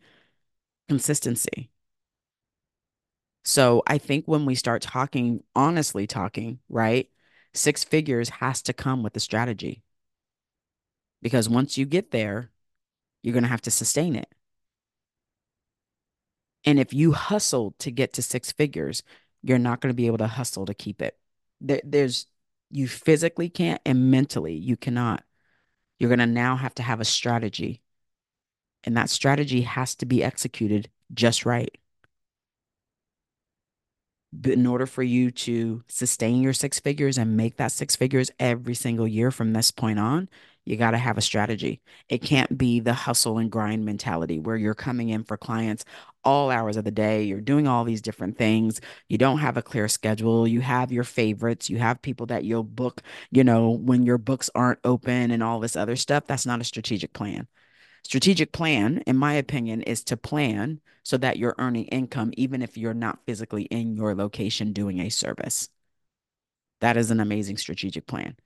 consistency. 0.88 1.70
So 3.44 3.82
I 3.86 3.98
think 3.98 4.26
when 4.26 4.46
we 4.46 4.54
start 4.54 4.82
talking, 4.82 5.42
honestly 5.54 6.06
talking, 6.06 6.60
right, 6.68 7.08
six 7.52 7.84
figures 7.84 8.28
has 8.30 8.62
to 8.62 8.72
come 8.72 9.02
with 9.02 9.16
a 9.16 9.20
strategy. 9.20 9.82
Because 11.20 11.48
once 11.48 11.76
you 11.76 11.86
get 11.86 12.10
there, 12.10 12.50
you're 13.22 13.32
going 13.32 13.44
to 13.44 13.48
have 13.48 13.62
to 13.62 13.70
sustain 13.70 14.16
it. 14.16 14.28
And 16.64 16.78
if 16.78 16.94
you 16.94 17.12
hustle 17.12 17.74
to 17.80 17.90
get 17.90 18.14
to 18.14 18.22
six 18.22 18.50
figures, 18.52 19.02
you're 19.42 19.58
not 19.58 19.80
going 19.80 19.90
to 19.90 19.96
be 19.96 20.06
able 20.06 20.18
to 20.18 20.26
hustle 20.26 20.66
to 20.66 20.74
keep 20.74 21.02
it. 21.02 21.16
There, 21.60 21.80
there's 21.84 22.26
you 22.70 22.88
physically 22.88 23.50
can't 23.50 23.80
and 23.84 24.10
mentally 24.10 24.54
you 24.54 24.76
cannot. 24.76 25.22
You're 25.98 26.08
going 26.08 26.18
to 26.18 26.26
now 26.26 26.56
have 26.56 26.74
to 26.76 26.82
have 26.82 27.00
a 27.00 27.04
strategy. 27.04 27.82
And 28.84 28.96
that 28.96 29.10
strategy 29.10 29.62
has 29.62 29.94
to 29.96 30.06
be 30.06 30.24
executed 30.24 30.90
just 31.12 31.46
right. 31.46 31.76
In 34.42 34.66
order 34.66 34.86
for 34.86 35.02
you 35.02 35.30
to 35.30 35.84
sustain 35.88 36.42
your 36.42 36.52
six 36.52 36.80
figures 36.80 37.18
and 37.18 37.36
make 37.36 37.56
that 37.58 37.72
six 37.72 37.94
figures 37.94 38.30
every 38.38 38.74
single 38.74 39.06
year 39.06 39.30
from 39.30 39.52
this 39.52 39.70
point 39.70 39.98
on, 39.98 40.28
you 40.64 40.76
got 40.76 40.92
to 40.92 40.98
have 40.98 41.18
a 41.18 41.22
strategy. 41.22 41.82
It 42.08 42.22
can't 42.22 42.56
be 42.56 42.80
the 42.80 42.94
hustle 42.94 43.38
and 43.38 43.50
grind 43.50 43.84
mentality 43.84 44.38
where 44.38 44.56
you're 44.56 44.74
coming 44.74 45.10
in 45.10 45.24
for 45.24 45.36
clients 45.36 45.84
all 46.24 46.50
hours 46.50 46.76
of 46.76 46.84
the 46.84 46.90
day. 46.90 47.22
You're 47.24 47.40
doing 47.40 47.68
all 47.68 47.84
these 47.84 48.00
different 48.00 48.38
things. 48.38 48.80
You 49.08 49.18
don't 49.18 49.38
have 49.38 49.56
a 49.56 49.62
clear 49.62 49.88
schedule. 49.88 50.48
You 50.48 50.62
have 50.62 50.90
your 50.90 51.04
favorites. 51.04 51.68
You 51.68 51.78
have 51.78 52.00
people 52.00 52.26
that 52.26 52.44
you'll 52.44 52.64
book, 52.64 53.02
you 53.30 53.44
know, 53.44 53.70
when 53.70 54.04
your 54.04 54.18
books 54.18 54.48
aren't 54.54 54.80
open 54.84 55.30
and 55.30 55.42
all 55.42 55.60
this 55.60 55.76
other 55.76 55.96
stuff. 55.96 56.26
That's 56.26 56.46
not 56.46 56.60
a 56.60 56.64
strategic 56.64 57.12
plan. 57.12 57.46
Strategic 58.04 58.52
plan, 58.52 58.98
in 59.06 59.16
my 59.16 59.34
opinion, 59.34 59.82
is 59.82 60.04
to 60.04 60.16
plan 60.16 60.80
so 61.02 61.16
that 61.16 61.38
you're 61.38 61.54
earning 61.58 61.86
income 61.86 62.32
even 62.36 62.62
if 62.62 62.76
you're 62.76 62.94
not 62.94 63.20
physically 63.26 63.64
in 63.64 63.96
your 63.96 64.14
location 64.14 64.72
doing 64.72 65.00
a 65.00 65.08
service. 65.10 65.68
That 66.80 66.96
is 66.96 67.10
an 67.10 67.20
amazing 67.20 67.56
strategic 67.56 68.06
plan 68.06 68.36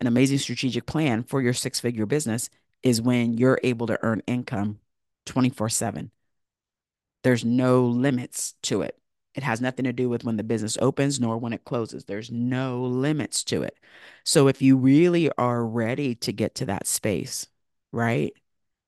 an 0.00 0.06
amazing 0.06 0.38
strategic 0.38 0.86
plan 0.86 1.22
for 1.22 1.40
your 1.42 1.52
six 1.52 1.78
figure 1.78 2.06
business 2.06 2.48
is 2.82 3.02
when 3.02 3.34
you're 3.34 3.60
able 3.62 3.86
to 3.86 3.98
earn 4.02 4.22
income 4.26 4.78
24 5.26 5.68
7. 5.68 6.10
There's 7.22 7.44
no 7.44 7.84
limits 7.84 8.54
to 8.62 8.80
it. 8.80 8.98
It 9.34 9.42
has 9.42 9.60
nothing 9.60 9.84
to 9.84 9.92
do 9.92 10.08
with 10.08 10.24
when 10.24 10.36
the 10.36 10.42
business 10.42 10.78
opens 10.80 11.20
nor 11.20 11.36
when 11.36 11.52
it 11.52 11.64
closes. 11.64 12.04
There's 12.04 12.30
no 12.30 12.82
limits 12.82 13.44
to 13.44 13.62
it. 13.62 13.76
So 14.24 14.48
if 14.48 14.62
you 14.62 14.76
really 14.76 15.30
are 15.32 15.64
ready 15.64 16.14
to 16.16 16.32
get 16.32 16.54
to 16.56 16.66
that 16.66 16.86
space, 16.86 17.46
right? 17.92 18.32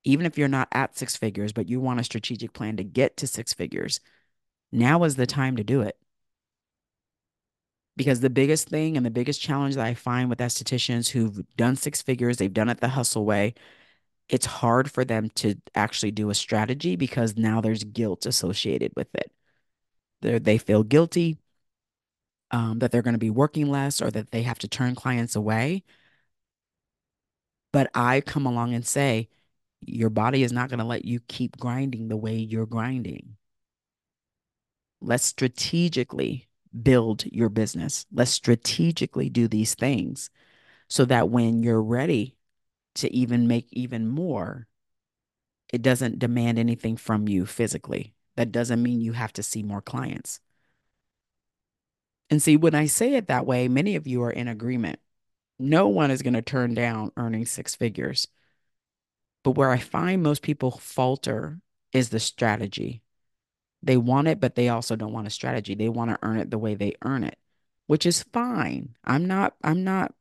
Even 0.04 0.26
if 0.26 0.36
you're 0.36 0.48
not 0.48 0.68
at 0.72 0.96
six 0.96 1.16
figures, 1.16 1.52
but 1.52 1.68
you 1.68 1.80
want 1.80 2.00
a 2.00 2.04
strategic 2.04 2.52
plan 2.52 2.76
to 2.76 2.84
get 2.84 3.16
to 3.18 3.26
six 3.26 3.54
figures, 3.54 4.00
now 4.72 5.04
is 5.04 5.16
the 5.16 5.26
time 5.26 5.56
to 5.56 5.64
do 5.64 5.80
it. 5.82 5.96
Because 7.96 8.20
the 8.20 8.30
biggest 8.30 8.68
thing 8.68 8.96
and 8.96 9.04
the 9.04 9.10
biggest 9.10 9.40
challenge 9.40 9.74
that 9.74 9.86
I 9.86 9.94
find 9.94 10.30
with 10.30 10.38
estheticians 10.38 11.10
who've 11.10 11.44
done 11.56 11.76
six 11.76 12.00
figures, 12.00 12.38
they've 12.38 12.52
done 12.52 12.70
it 12.70 12.80
the 12.80 12.88
hustle 12.88 13.24
way, 13.24 13.54
it's 14.28 14.46
hard 14.46 14.90
for 14.90 15.04
them 15.04 15.28
to 15.36 15.56
actually 15.74 16.10
do 16.10 16.30
a 16.30 16.34
strategy 16.34 16.96
because 16.96 17.36
now 17.36 17.60
there's 17.60 17.84
guilt 17.84 18.24
associated 18.26 18.92
with 18.96 19.14
it. 19.14 19.30
They're, 20.22 20.38
they 20.38 20.58
feel 20.58 20.82
guilty 20.84 21.38
um, 22.50 22.78
that 22.78 22.92
they're 22.92 23.02
going 23.02 23.14
to 23.14 23.18
be 23.18 23.30
working 23.30 23.70
less 23.70 24.00
or 24.00 24.10
that 24.10 24.30
they 24.30 24.42
have 24.42 24.58
to 24.60 24.68
turn 24.68 24.94
clients 24.94 25.36
away. 25.36 25.84
But 27.72 27.90
I 27.94 28.20
come 28.20 28.46
along 28.46 28.74
and 28.74 28.86
say, 28.86 29.28
your 29.85 30.11
body 30.11 30.42
is 30.42 30.53
not 30.53 30.68
going 30.68 30.79
to 30.79 30.85
let 30.85 31.05
you 31.05 31.21
keep 31.29 31.57
grinding 31.59 32.09
the 32.09 32.16
way 32.16 32.37
you're 32.37 32.66
grinding. 32.66 33.37
Let's 35.01 35.25
strategically 35.25 36.49
build 36.83 37.25
your 37.27 37.49
business. 37.49 38.07
Let's 38.12 38.31
strategically 38.31 39.29
do 39.29 39.49
these 39.49 39.75
things 39.75 40.31
so 40.88 41.05
that 41.07 41.29
when 41.29 41.62
you're 41.62 41.83
ready 41.83 42.37
to 42.97 43.12
even 43.14 43.49
make 43.49 43.68
even 43.73 44.07
more, 44.07 44.66
it 45.73 45.83
doesn't 45.83 46.18
demand 46.18 46.59
anything 46.59 46.97
from 46.97 47.29
you 47.29 47.47
physically. 47.47 48.14
That 48.37 48.53
doesn't 48.53 48.83
mean 48.83 49.01
you 49.01 49.12
have 49.12 49.33
to 49.35 49.42
see 49.42 49.62
more 49.62 49.83
clients. 49.83 50.40
And 52.31 52.42
see, 52.42 52.57
when 52.57 52.75
I 52.75 52.87
say 52.87 53.14
it 53.14 53.29
that 53.29 53.47
way, 53.47 53.68
many 53.68 53.97
of 53.97 54.07
you 54.07 54.23
are 54.23 54.31
in 54.31 54.49
agreement. 54.49 55.01
No 55.59 55.88
one 55.88 56.11
is 56.11 56.23
going 56.23 56.35
to 56.35 56.42
turn 56.42 56.75
down 56.75 57.12
earning 57.16 57.47
six 57.47 57.75
figures. 57.75 58.29
But 59.42 59.52
where 59.52 59.70
I 59.70 59.78
find 59.78 60.22
most 60.22 60.42
people 60.42 60.70
falter 60.70 61.61
is 61.92 62.11
the 62.11 62.20
strategy. 62.20 63.02
They 63.83 63.96
want 63.96 64.28
it, 64.28 64.40
but 64.40 64.55
they 64.55 64.68
also 64.68 64.94
don't 64.96 65.12
want 65.12 65.26
a 65.26 65.31
strategy. 65.31 65.74
They 65.74 65.88
want 65.88 66.11
to 66.11 66.18
earn 66.22 66.38
it 66.38 66.50
the 66.50 66.59
way 66.59 66.74
they 66.74 66.94
earn 67.02 67.24
it, 67.24 67.37
which 67.87 68.07
is 68.07 68.22
fine. 68.22 68.94
I'm 69.05 69.26
not 69.26 69.55
I'm 69.64 69.83
not 69.83 70.14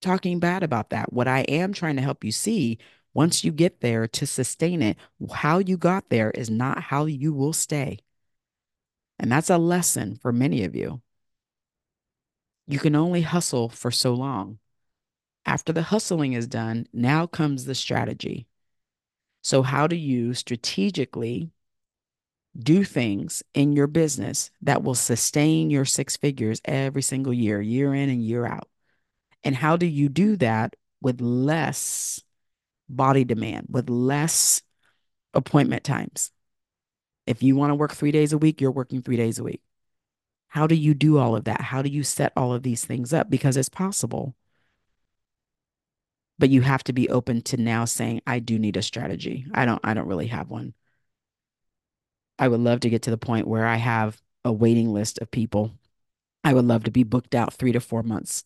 talking 0.00 0.38
bad 0.38 0.62
about 0.62 0.90
that. 0.90 1.12
What 1.12 1.26
I 1.26 1.40
am 1.40 1.72
trying 1.72 1.96
to 1.96 2.02
help 2.02 2.22
you 2.22 2.32
see 2.32 2.78
once 3.14 3.42
you 3.42 3.50
get 3.50 3.80
there 3.80 4.06
to 4.06 4.26
sustain 4.26 4.80
it, 4.82 4.96
how 5.32 5.58
you 5.58 5.76
got 5.76 6.08
there 6.08 6.30
is 6.30 6.48
not 6.48 6.84
how 6.84 7.06
you 7.06 7.32
will 7.32 7.52
stay. 7.52 7.98
And 9.18 9.32
that's 9.32 9.50
a 9.50 9.58
lesson 9.58 10.14
for 10.14 10.32
many 10.32 10.62
of 10.62 10.76
you. 10.76 11.00
You 12.68 12.78
can 12.78 12.94
only 12.94 13.22
hustle 13.22 13.68
for 13.68 13.90
so 13.90 14.14
long. 14.14 14.58
After 15.44 15.72
the 15.72 15.82
hustling 15.82 16.34
is 16.34 16.46
done, 16.46 16.86
now 16.92 17.26
comes 17.26 17.64
the 17.64 17.74
strategy. 17.74 18.46
So, 19.48 19.62
how 19.62 19.86
do 19.86 19.96
you 19.96 20.34
strategically 20.34 21.52
do 22.54 22.84
things 22.84 23.42
in 23.54 23.72
your 23.72 23.86
business 23.86 24.50
that 24.60 24.82
will 24.82 24.94
sustain 24.94 25.70
your 25.70 25.86
six 25.86 26.18
figures 26.18 26.60
every 26.66 27.00
single 27.00 27.32
year, 27.32 27.58
year 27.58 27.94
in 27.94 28.10
and 28.10 28.22
year 28.22 28.44
out. 28.44 28.68
And 29.42 29.56
how 29.56 29.78
do 29.78 29.86
you 29.86 30.10
do 30.10 30.36
that 30.36 30.76
with 31.00 31.22
less 31.22 32.22
body 32.90 33.24
demand, 33.24 33.68
with 33.70 33.88
less 33.88 34.60
appointment 35.32 35.82
times. 35.82 36.30
If 37.26 37.42
you 37.42 37.56
want 37.56 37.70
to 37.70 37.74
work 37.74 37.94
three 37.94 38.12
days 38.12 38.34
a 38.34 38.38
week, 38.38 38.60
you're 38.60 38.70
working 38.70 39.00
three 39.00 39.16
days 39.16 39.38
a 39.38 39.44
week. 39.44 39.62
How 40.48 40.66
do 40.66 40.74
you 40.74 40.92
do 40.92 41.16
all 41.16 41.34
of 41.34 41.44
that? 41.44 41.62
How 41.62 41.80
do 41.80 41.88
you 41.88 42.02
set 42.02 42.34
all 42.36 42.52
of 42.52 42.64
these 42.64 42.84
things 42.84 43.14
up? 43.14 43.30
Because 43.30 43.56
it's 43.56 43.70
possible. 43.70 44.34
But 46.38 46.50
you 46.50 46.60
have 46.60 46.84
to 46.84 46.92
be 46.92 47.08
open 47.08 47.42
to 47.42 47.56
now 47.56 47.84
saying, 47.84 48.22
I 48.26 48.38
do 48.38 48.58
need 48.58 48.76
a 48.76 48.82
strategy. 48.82 49.46
I 49.52 49.64
don't, 49.64 49.80
I 49.82 49.94
don't 49.94 50.06
really 50.06 50.28
have 50.28 50.50
one. 50.50 50.74
I 52.38 52.48
would 52.48 52.60
love 52.60 52.80
to 52.80 52.90
get 52.90 53.02
to 53.02 53.10
the 53.10 53.18
point 53.18 53.48
where 53.48 53.66
I 53.66 53.76
have 53.76 54.22
a 54.44 54.52
waiting 54.52 54.92
list 54.92 55.18
of 55.18 55.30
people. 55.30 55.72
I 56.44 56.54
would 56.54 56.64
love 56.64 56.84
to 56.84 56.90
be 56.90 57.02
booked 57.02 57.34
out 57.34 57.52
three 57.52 57.72
to 57.72 57.80
four 57.80 58.02
months. 58.02 58.44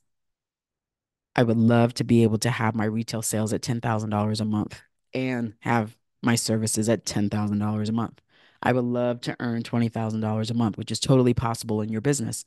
I 1.37 1.42
would 1.42 1.57
love 1.57 1.94
to 1.94 2.05
be 2.05 2.22
able 2.22 2.38
to 2.38 2.50
have 2.50 2.74
my 2.74 2.85
retail 2.85 3.22
sales 3.22 3.52
at 3.52 3.62
$10,000 3.62 4.40
a 4.40 4.44
month 4.44 4.83
and 5.14 5.55
have 5.61 5.96
my 6.22 6.35
services 6.35 6.88
at 6.88 7.05
$10,000 7.05 7.88
a 7.88 7.92
month. 7.92 8.20
I 8.62 8.72
would 8.72 8.85
love 8.85 9.20
to 9.22 9.37
earn 9.40 9.62
$20,000 9.62 10.50
a 10.50 10.55
month, 10.55 10.78
which 10.78 10.92
is 10.92 11.00
totally 11.00 11.35
possible 11.35 11.81
in 11.81 11.88
your 11.88 12.00
business. 12.00 12.44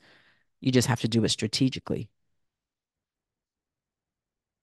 You 0.61 0.71
just 0.71 0.87
have 0.87 1.01
to 1.01 1.07
do 1.07 1.23
it 1.23 1.29
strategically. 1.29 2.09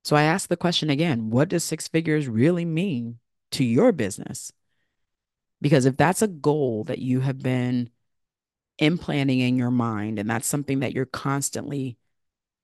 So 0.02 0.16
I 0.16 0.22
ask 0.22 0.48
the 0.48 0.56
question 0.56 0.90
again 0.90 1.30
what 1.30 1.48
does 1.48 1.64
six 1.64 1.88
figures 1.88 2.28
really 2.28 2.64
mean 2.64 3.18
to 3.52 3.64
your 3.64 3.92
business? 3.92 4.52
Because 5.60 5.84
if 5.84 5.96
that's 5.96 6.22
a 6.22 6.28
goal 6.28 6.84
that 6.84 6.98
you 6.98 7.20
have 7.20 7.38
been 7.38 7.90
implanting 8.78 9.40
in 9.40 9.56
your 9.56 9.70
mind 9.70 10.18
and 10.18 10.28
that's 10.28 10.46
something 10.48 10.80
that 10.80 10.92
you're 10.92 11.06
constantly 11.06 11.98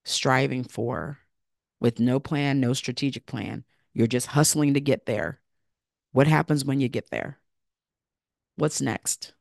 striving 0.03 0.63
for 0.63 1.19
with 1.79 1.99
no 1.99 2.19
plan, 2.19 2.59
no 2.59 2.73
strategic 2.73 3.25
plan, 3.25 3.63
you're 3.93 4.07
just 4.07 4.27
hustling 4.27 4.73
to 4.73 4.81
get 4.81 5.05
there. 5.05 5.39
What 6.11 6.27
happens 6.27 6.65
when 6.65 6.81
you 6.81 6.89
get 6.89 7.09
there? 7.09 7.39
What's 8.57 8.81
next? 8.81 9.33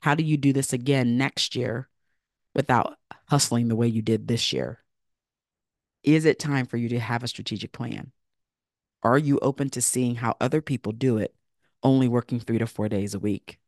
How 0.00 0.14
do 0.14 0.22
you 0.22 0.36
do 0.36 0.52
this 0.52 0.72
again 0.72 1.16
next 1.16 1.56
year 1.56 1.88
without 2.54 2.96
hustling 3.28 3.68
the 3.68 3.76
way 3.76 3.88
you 3.88 4.02
did 4.02 4.28
this 4.28 4.52
year? 4.52 4.81
Is 6.02 6.24
it 6.24 6.38
time 6.38 6.66
for 6.66 6.76
you 6.76 6.88
to 6.90 7.00
have 7.00 7.22
a 7.22 7.28
strategic 7.28 7.72
plan? 7.72 8.12
Are 9.02 9.18
you 9.18 9.38
open 9.40 9.70
to 9.70 9.82
seeing 9.82 10.16
how 10.16 10.36
other 10.40 10.60
people 10.60 10.92
do 10.92 11.18
it, 11.18 11.34
only 11.82 12.08
working 12.08 12.40
three 12.40 12.58
to 12.58 12.66
four 12.66 12.88
days 12.88 13.14
a 13.14 13.18
week? 13.18 13.58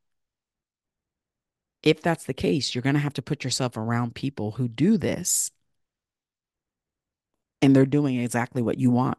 If 1.83 2.01
that's 2.01 2.25
the 2.25 2.35
case, 2.35 2.75
you're 2.75 2.83
going 2.83 2.94
to 2.94 3.01
have 3.01 3.14
to 3.14 3.23
put 3.23 3.44
yourself 3.44 3.77
around 3.77 4.14
people 4.14 4.53
who 4.53 4.68
do 4.68 4.97
this 4.97 5.51
and 7.61 7.75
they're 7.75 7.87
doing 7.87 8.18
exactly 8.18 8.62
what 8.62 8.79
you 8.79 8.90
want. 8.90 9.18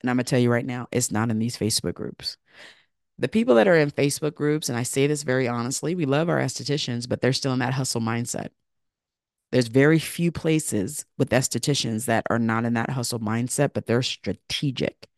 And 0.00 0.10
I'm 0.10 0.16
going 0.16 0.24
to 0.24 0.30
tell 0.30 0.38
you 0.38 0.50
right 0.50 0.64
now, 0.64 0.88
it's 0.92 1.10
not 1.10 1.30
in 1.30 1.38
these 1.38 1.56
Facebook 1.56 1.94
groups. 1.94 2.36
The 3.18 3.28
people 3.28 3.54
that 3.54 3.66
are 3.66 3.76
in 3.76 3.90
Facebook 3.90 4.34
groups, 4.34 4.68
and 4.68 4.76
I 4.76 4.82
say 4.82 5.06
this 5.06 5.22
very 5.22 5.48
honestly, 5.48 5.94
we 5.94 6.04
love 6.04 6.28
our 6.28 6.38
estheticians, 6.38 7.08
but 7.08 7.20
they're 7.20 7.32
still 7.32 7.52
in 7.52 7.60
that 7.60 7.74
hustle 7.74 8.00
mindset. 8.00 8.50
There's 9.52 9.68
very 9.68 9.98
few 9.98 10.32
places 10.32 11.04
with 11.16 11.30
estheticians 11.30 12.06
that 12.06 12.26
are 12.30 12.38
not 12.38 12.64
in 12.64 12.74
that 12.74 12.90
hustle 12.90 13.20
mindset, 13.20 13.72
but 13.74 13.86
they're 13.86 14.02
strategic. 14.02 15.08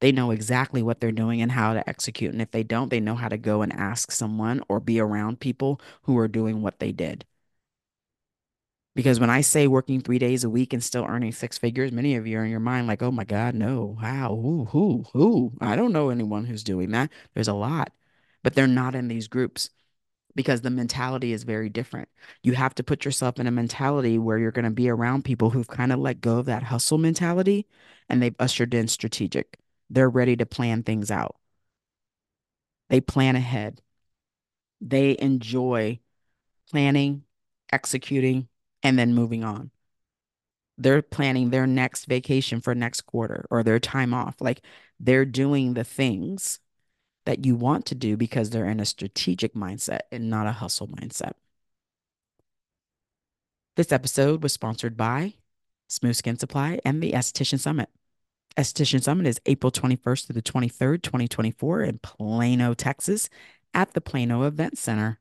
They 0.00 0.12
know 0.12 0.30
exactly 0.30 0.82
what 0.82 1.00
they're 1.00 1.12
doing 1.12 1.42
and 1.42 1.52
how 1.52 1.74
to 1.74 1.88
execute. 1.88 2.32
And 2.32 2.40
if 2.40 2.50
they 2.50 2.62
don't, 2.62 2.88
they 2.88 3.00
know 3.00 3.16
how 3.16 3.28
to 3.28 3.36
go 3.36 3.62
and 3.62 3.72
ask 3.72 4.12
someone 4.12 4.62
or 4.68 4.80
be 4.80 5.00
around 5.00 5.40
people 5.40 5.80
who 6.02 6.16
are 6.18 6.28
doing 6.28 6.62
what 6.62 6.78
they 6.78 6.92
did. 6.92 7.24
Because 8.94 9.20
when 9.20 9.30
I 9.30 9.42
say 9.42 9.66
working 9.68 10.00
three 10.00 10.18
days 10.18 10.42
a 10.42 10.50
week 10.50 10.72
and 10.72 10.82
still 10.82 11.04
earning 11.04 11.32
six 11.32 11.58
figures, 11.58 11.92
many 11.92 12.16
of 12.16 12.26
you 12.26 12.38
are 12.38 12.44
in 12.44 12.50
your 12.50 12.58
mind 12.60 12.86
like, 12.86 13.02
oh 13.02 13.12
my 13.12 13.24
God, 13.24 13.54
no, 13.54 13.96
how, 14.00 14.34
who, 14.34 14.64
who, 14.66 15.04
who? 15.12 15.52
I 15.60 15.76
don't 15.76 15.92
know 15.92 16.10
anyone 16.10 16.44
who's 16.46 16.64
doing 16.64 16.90
that. 16.92 17.10
There's 17.34 17.48
a 17.48 17.54
lot, 17.54 17.92
but 18.42 18.54
they're 18.54 18.66
not 18.66 18.94
in 18.94 19.08
these 19.08 19.28
groups 19.28 19.70
because 20.38 20.60
the 20.60 20.70
mentality 20.70 21.32
is 21.32 21.42
very 21.42 21.68
different. 21.68 22.08
You 22.44 22.52
have 22.52 22.72
to 22.76 22.84
put 22.84 23.04
yourself 23.04 23.40
in 23.40 23.48
a 23.48 23.50
mentality 23.50 24.18
where 24.18 24.38
you're 24.38 24.52
going 24.52 24.66
to 24.66 24.70
be 24.70 24.88
around 24.88 25.24
people 25.24 25.50
who've 25.50 25.66
kind 25.66 25.92
of 25.92 25.98
let 25.98 26.20
go 26.20 26.38
of 26.38 26.46
that 26.46 26.62
hustle 26.62 26.96
mentality 26.96 27.66
and 28.08 28.22
they've 28.22 28.36
ushered 28.38 28.72
in 28.72 28.86
strategic. 28.86 29.58
They're 29.90 30.08
ready 30.08 30.36
to 30.36 30.46
plan 30.46 30.84
things 30.84 31.10
out. 31.10 31.34
They 32.88 33.00
plan 33.00 33.34
ahead. 33.34 33.82
They 34.80 35.16
enjoy 35.18 35.98
planning, 36.70 37.24
executing, 37.72 38.46
and 38.84 38.96
then 38.96 39.16
moving 39.16 39.42
on. 39.42 39.72
They're 40.76 41.02
planning 41.02 41.50
their 41.50 41.66
next 41.66 42.04
vacation 42.04 42.60
for 42.60 42.76
next 42.76 43.00
quarter 43.00 43.44
or 43.50 43.64
their 43.64 43.80
time 43.80 44.14
off. 44.14 44.36
Like 44.38 44.60
they're 45.00 45.24
doing 45.24 45.74
the 45.74 45.82
things 45.82 46.60
that 47.28 47.44
you 47.44 47.54
want 47.54 47.84
to 47.84 47.94
do 47.94 48.16
because 48.16 48.48
they're 48.48 48.64
in 48.64 48.80
a 48.80 48.86
strategic 48.86 49.52
mindset 49.52 50.00
and 50.10 50.30
not 50.30 50.46
a 50.46 50.52
hustle 50.52 50.88
mindset. 50.88 51.32
This 53.76 53.92
episode 53.92 54.42
was 54.42 54.54
sponsored 54.54 54.96
by 54.96 55.34
Smooth 55.88 56.16
Skin 56.16 56.38
Supply 56.38 56.80
and 56.86 57.02
the 57.02 57.12
Esthetician 57.12 57.60
Summit. 57.60 57.90
Esthetician 58.56 59.02
Summit 59.02 59.26
is 59.26 59.42
April 59.44 59.70
21st 59.70 60.28
to 60.28 60.32
the 60.32 60.40
23rd, 60.40 61.02
2024 61.02 61.82
in 61.82 61.98
Plano, 61.98 62.72
Texas 62.72 63.28
at 63.74 63.92
the 63.92 64.00
Plano 64.00 64.44
Event 64.44 64.78
Center. 64.78 65.20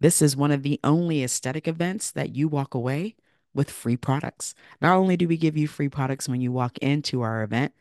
This 0.00 0.20
is 0.20 0.36
one 0.36 0.50
of 0.50 0.64
the 0.64 0.80
only 0.82 1.22
aesthetic 1.22 1.68
events 1.68 2.10
that 2.10 2.34
you 2.34 2.48
walk 2.48 2.74
away 2.74 3.14
with 3.54 3.70
free 3.70 3.96
products. 3.96 4.52
Not 4.82 4.96
only 4.96 5.16
do 5.16 5.28
we 5.28 5.36
give 5.36 5.56
you 5.56 5.68
free 5.68 5.88
products 5.88 6.28
when 6.28 6.40
you 6.40 6.50
walk 6.50 6.76
into 6.78 7.22
our 7.22 7.44
event, 7.44 7.72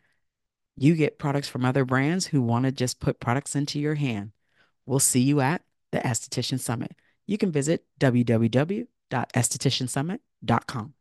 you 0.80 0.96
get 0.96 1.20
products 1.20 1.50
from 1.50 1.66
other 1.66 1.84
brands 1.84 2.28
who 2.28 2.42
want 2.42 2.64
to 2.66 2.72
just 2.72 3.02
put 3.02 3.20
products 3.20 3.56
into 3.56 3.80
your 3.80 3.96
hand. 3.96 4.32
We'll 4.86 5.00
see 5.00 5.22
you 5.22 5.42
at 5.42 5.64
the 5.92 5.98
Esthetician 6.00 6.60
Summit. 6.60 6.96
You 7.28 7.38
can 7.38 7.52
visit 7.52 7.84
www.estheticiansummit.com. 8.00 10.94